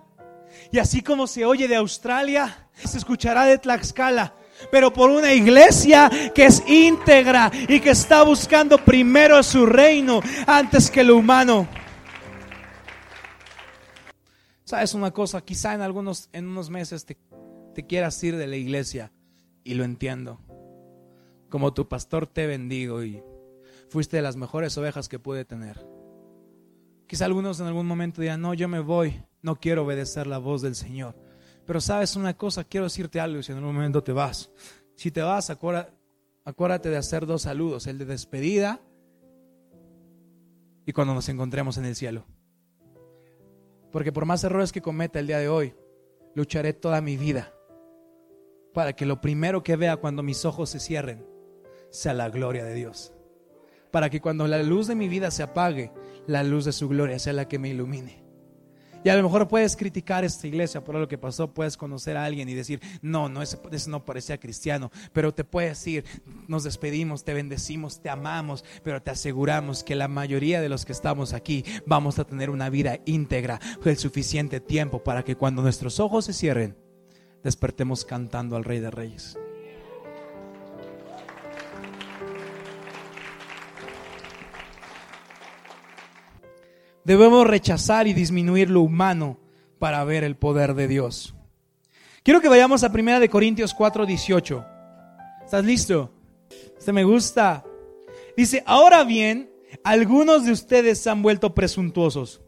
y 0.73 0.79
así 0.79 1.03
como 1.03 1.27
se 1.27 1.45
oye 1.45 1.69
de 1.69 1.77
Australia, 1.77 2.69
se 2.75 2.99
escuchará 2.99 3.45
de 3.45 3.59
Tlaxcala. 3.59 4.35
Pero 4.71 4.93
por 4.93 5.11
una 5.11 5.33
iglesia 5.33 6.11
que 6.35 6.45
es 6.45 6.63
íntegra 6.69 7.51
y 7.69 7.81
que 7.81 7.91
está 7.91 8.23
buscando 8.23 8.77
primero 8.85 9.43
su 9.43 9.65
reino 9.65 10.21
antes 10.47 10.91
que 10.91 11.03
lo 11.03 11.17
humano. 11.17 11.67
¿Sabes 14.65 14.95
una 14.95 15.11
cosa? 15.11 15.41
Quizá 15.41 15.75
en 15.75 15.81
algunos 15.81 16.29
en 16.33 16.47
unos 16.47 16.69
meses 16.69 17.05
te, 17.07 17.17
te 17.75 17.87
quieras 17.87 18.23
ir 18.23 18.37
de 18.37 18.47
la 18.47 18.57
iglesia 18.57 19.11
y 19.65 19.75
lo 19.75 19.85
entiendo. 19.85 20.41
Como 21.49 21.73
tu 21.73 21.89
pastor 21.89 22.27
te 22.27 22.47
bendigo 22.47 23.03
y 23.03 23.23
fuiste 23.89 24.19
de 24.19 24.23
las 24.23 24.37
mejores 24.37 24.77
ovejas 24.79 25.09
que 25.09 25.19
pude 25.19 25.45
tener. 25.45 25.85
Quizá 27.11 27.25
algunos 27.25 27.59
en 27.59 27.67
algún 27.67 27.89
momento 27.89 28.21
digan, 28.21 28.41
no, 28.41 28.55
yo 28.55 28.69
me 28.69 28.79
voy 28.79 29.21
no 29.43 29.57
quiero 29.57 29.83
obedecer 29.85 30.29
la 30.29 30.39
voz 30.39 30.63
del 30.63 30.77
Señor. 30.77 31.17
Pero 31.67 31.81
sabes 31.81 32.15
una 32.15 32.37
cosa, 32.37 32.63
quiero 32.63 32.85
decirte 32.85 33.19
algo 33.19 33.43
si 33.43 33.51
en 33.51 33.59
un 33.59 33.75
momento 33.75 34.01
te 34.01 34.13
vas. 34.13 34.53
Si 34.95 35.11
te 35.11 35.21
vas, 35.21 35.51
acuérdate 35.51 36.89
de 36.89 36.97
hacer 36.97 37.27
dos 37.27 37.43
saludos, 37.43 37.89
el 37.89 37.99
de 37.99 38.05
despedida 38.05 38.81
y 40.87 40.93
cuando 40.93 41.13
nos 41.13 41.29
encontremos 41.29 41.79
en 41.79 41.87
el 41.87 41.97
cielo. 41.97 42.27
Porque 43.91 44.13
por 44.13 44.25
más 44.25 44.45
errores 44.45 44.71
que 44.71 44.81
cometa 44.81 45.19
el 45.19 45.27
día 45.27 45.39
de 45.39 45.49
hoy, 45.49 45.75
lucharé 46.37 46.75
toda 46.75 47.01
mi 47.01 47.17
vida 47.17 47.53
para 48.73 48.93
que 48.93 49.05
lo 49.05 49.21
primero 49.21 49.65
que 49.65 49.75
vea 49.75 49.97
cuando 49.97 50.23
mis 50.23 50.45
ojos 50.45 50.71
se 50.71 50.79
cierren 50.79 51.27
sea 51.91 52.15
la 52.15 52.29
gloria 52.29 52.65
de 52.65 52.75
Dios. 52.75 53.13
Para 53.91 54.11
que 54.11 54.21
cuando 54.21 54.47
la 54.47 54.63
luz 54.63 54.87
de 54.87 54.95
mi 54.95 55.09
vida 55.09 55.31
se 55.31 55.43
apague, 55.43 55.93
la 56.27 56.43
luz 56.43 56.65
de 56.65 56.73
su 56.73 56.89
gloria 56.89 57.19
sea 57.19 57.33
la 57.33 57.49
que 57.49 57.59
me 57.59 57.71
ilumine. 57.71 58.21
Y 59.03 59.09
a 59.09 59.17
lo 59.17 59.23
mejor 59.23 59.49
puedes 59.49 59.77
criticar 59.77 60.25
esta 60.25 60.47
iglesia 60.47 60.85
por 60.85 60.95
lo 60.95 61.09
que 61.09 61.17
pasó, 61.17 61.55
puedes 61.55 61.77
conocer 61.77 62.19
a 62.19 62.25
alguien 62.25 62.49
y 62.51 62.55
decir, 62.55 62.81
no, 63.01 63.31
no, 63.31 63.41
ese, 63.41 63.59
no 63.89 64.05
parecía 64.05 64.39
cristiano, 64.39 64.91
pero 65.15 65.33
te 65.33 65.43
puedes 65.43 65.79
decir, 65.79 66.05
nos 66.49 66.65
despedimos, 66.65 67.25
te 67.25 67.33
bendecimos, 67.33 68.03
te 68.03 68.11
amamos, 68.11 68.63
pero 68.83 69.01
te 69.01 69.11
aseguramos 69.11 69.85
que 69.85 69.95
la 69.95 70.09
mayoría 70.09 70.61
de 70.61 70.69
los 70.69 70.85
que 70.85 70.93
estamos 70.93 71.33
aquí 71.33 71.65
vamos 71.87 72.19
a 72.19 72.25
tener 72.25 72.51
una 72.51 72.69
vida 72.69 72.99
íntegra, 73.07 73.59
el 73.83 73.97
suficiente 73.97 74.61
tiempo 74.61 75.03
para 75.03 75.25
que 75.25 75.37
cuando 75.37 75.63
nuestros 75.63 75.99
ojos 75.99 76.27
se 76.27 76.35
cierren, 76.35 76.77
despertemos 77.43 78.05
cantando 78.05 78.57
al 78.57 78.65
Rey 78.65 78.81
de 78.81 78.91
Reyes. 78.91 79.40
Debemos 87.05 87.47
rechazar 87.47 88.07
y 88.07 88.13
disminuir 88.13 88.71
lo 88.71 88.83
humano 88.83 89.39
para 89.79 90.05
ver 90.05 90.25
el 90.25 90.37
poder 90.37 90.75
de 90.75 90.89
Dios. 90.89 91.35
Quiero 92.23 92.41
que 92.41 92.49
vayamos 92.49 92.85
a 92.85 92.89
1 92.89 93.31
Corintios 93.31 93.73
4, 93.75 94.07
18. 94.07 94.65
¿Estás 95.45 95.65
listo? 95.65 96.13
Este 96.79 96.93
me 96.93 97.05
gusta. 97.05 97.65
Dice, 98.37 98.63
ahora 98.67 99.05
bien, 99.05 99.51
algunos 99.83 100.45
de 100.45 100.53
ustedes 100.53 100.99
se 100.99 101.11
han 101.11 101.23
vuelto 101.23 101.55
presuntuosos. 101.55 102.43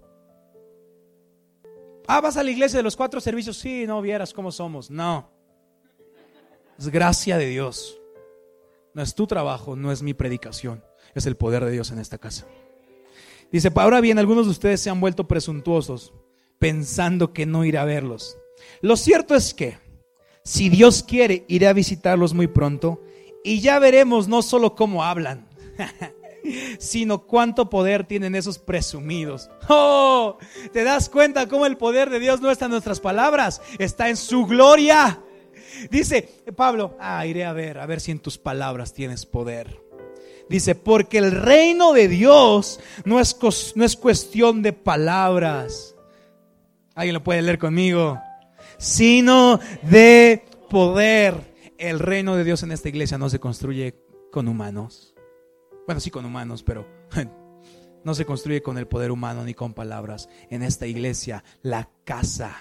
Ah, 2.07 2.21
vas 2.21 2.37
a 2.37 2.43
la 2.43 2.51
iglesia 2.51 2.79
de 2.79 2.83
los 2.83 2.97
cuatro 2.97 3.21
servicios. 3.21 3.57
Sí, 3.57 3.87
no 3.87 4.03
vieras 4.03 4.33
cómo 4.33 4.53
somos. 4.53 4.91
No. 4.91 5.31
Es 6.79 6.89
gracia 6.89 7.39
de 7.39 7.47
Dios. 7.47 8.01
No 8.95 9.03
es 9.03 9.15
tu 9.15 9.27
trabajo, 9.27 9.77
no 9.77 9.91
es 9.93 10.03
mi 10.03 10.13
predicación. 10.13 10.85
Es 11.15 11.27
el 11.27 11.37
poder 11.37 11.65
de 11.65 11.71
Dios 11.71 11.91
en 11.91 11.99
esta 11.99 12.19
casa. 12.19 12.47
Dice, 13.53 13.71
ahora 13.77 14.01
bien, 14.01 14.19
algunos 14.19 14.47
de 14.47 14.53
ustedes 14.53 14.81
se 14.81 14.89
han 14.89 15.01
vuelto 15.01 15.29
presuntuosos, 15.29 16.15
pensando 16.59 17.35
que 17.35 17.45
no 17.45 17.65
iré 17.67 17.79
a 17.79 17.85
verlos. 17.85 18.39
Lo 18.81 18.97
cierto 18.97 19.35
es 19.35 19.53
que, 19.53 19.79
si 20.43 20.71
Dios 20.71 21.03
quiere, 21.03 21.45
iré 21.49 21.69
a 21.69 21.75
visitarlos 21.75 22.33
muy 22.33 22.47
pronto 22.47 23.03
y 23.45 23.61
ya 23.61 23.79
veremos 23.79 24.27
no 24.27 24.41
solo 24.41 24.75
cómo 24.75 25.05
hablan, 25.05 25.49
sino 26.79 27.27
cuánto 27.27 27.69
poder 27.69 28.05
tienen 28.05 28.35
esos 28.35 28.59
presumidos. 28.59 29.51
Oh, 29.69 30.39
¿te 30.73 30.83
das 30.83 31.11
cuenta 31.11 31.47
cómo 31.47 31.67
el 31.67 31.77
poder 31.77 32.09
de 32.09 32.21
Dios 32.21 32.41
no 32.41 32.51
está 32.51 32.65
en 32.65 32.73
nuestras 32.73 33.01
palabras? 33.01 33.61
Está 33.79 34.09
en 34.09 34.17
su 34.17 34.47
gloria. 34.47 35.23
Dice 35.91 36.29
Pablo, 36.57 36.97
ah, 37.01 37.27
iré 37.27 37.45
a 37.45 37.53
ver, 37.53 37.79
a 37.79 37.87
ver 37.87 38.01
si 38.01 38.13
en 38.13 38.19
tus 38.19 38.39
palabras 38.39 38.93
tienes 38.93 39.27
poder. 39.27 39.83
Dice, 40.49 40.75
porque 40.75 41.19
el 41.19 41.31
reino 41.31 41.93
de 41.93 42.09
Dios 42.09 42.81
no 43.05 43.21
es, 43.21 43.37
no 43.75 43.85
es 43.85 43.97
cuestión 43.97 44.63
de 44.63 44.73
palabras. 44.73 45.95
¿Alguien 46.95 47.15
lo 47.15 47.25
puede 47.25 47.43
leer 47.43 47.59
conmigo? 47.59 48.21
Sino 48.79 49.61
de 49.83 50.45
poder. 50.69 51.53
El 51.79 51.99
reino 51.99 52.37
de 52.37 52.45
Dios 52.45 52.63
en 52.63 52.73
esta 52.73 52.89
iglesia 52.89 53.19
no 53.19 53.29
se 53.29 53.41
construye 53.41 53.97
con 54.31 54.49
humanos. 54.49 55.15
Bueno, 55.87 56.01
sí 56.01 56.11
con 56.11 56.25
humanos, 56.25 56.63
pero 56.63 56.87
no 58.05 58.15
se 58.15 58.25
construye 58.25 58.63
con 58.63 58.79
el 58.79 58.87
poder 58.87 59.11
humano 59.11 59.45
ni 59.45 59.55
con 59.55 59.75
palabras. 59.75 60.29
En 60.51 60.63
esta 60.63 60.87
iglesia 60.87 61.45
la 61.63 61.89
casa 62.05 62.57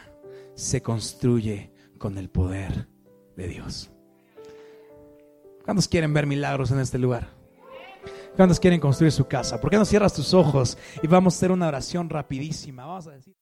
se 0.55 0.81
construye 0.81 1.71
con 1.97 2.17
el 2.17 2.29
poder 2.29 2.87
de 3.35 3.47
Dios. 3.47 3.91
¿Cuántos 5.63 5.87
quieren 5.87 6.13
ver 6.13 6.25
milagros 6.25 6.71
en 6.71 6.79
este 6.79 6.97
lugar? 6.97 7.40
¿Cuántos 8.35 8.59
quieren 8.59 8.79
construir 8.79 9.11
su 9.11 9.25
casa? 9.25 9.59
¿Por 9.59 9.69
qué 9.69 9.77
no 9.77 9.85
cierras 9.85 10.13
tus 10.13 10.33
ojos 10.33 10.77
y 11.03 11.07
vamos 11.07 11.33
a 11.33 11.37
hacer 11.37 11.51
una 11.51 11.67
oración 11.67 12.09
rapidísima? 12.09 12.85
Vamos 12.85 13.07
a 13.07 13.11
decir. 13.11 13.35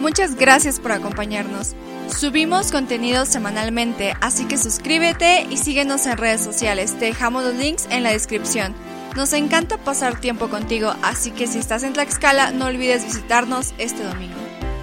Muchas 0.00 0.34
gracias 0.34 0.80
por 0.80 0.92
acompañarnos. 0.92 1.74
Subimos 2.08 2.72
contenido 2.72 3.26
semanalmente, 3.26 4.14
así 4.22 4.46
que 4.46 4.56
suscríbete 4.56 5.46
y 5.50 5.58
síguenos 5.58 6.06
en 6.06 6.16
redes 6.16 6.40
sociales. 6.40 6.98
Te 6.98 7.06
dejamos 7.06 7.44
los 7.44 7.54
links 7.54 7.86
en 7.90 8.02
la 8.02 8.12
descripción. 8.12 8.74
Nos 9.14 9.32
encanta 9.32 9.76
pasar 9.76 10.18
tiempo 10.18 10.48
contigo, 10.48 10.94
así 11.02 11.32
que 11.32 11.46
si 11.46 11.58
estás 11.58 11.82
en 11.82 11.92
Tlaxcala, 11.92 12.52
no 12.52 12.66
olvides 12.66 13.04
visitarnos 13.04 13.74
este 13.76 14.04
domingo. 14.04 14.49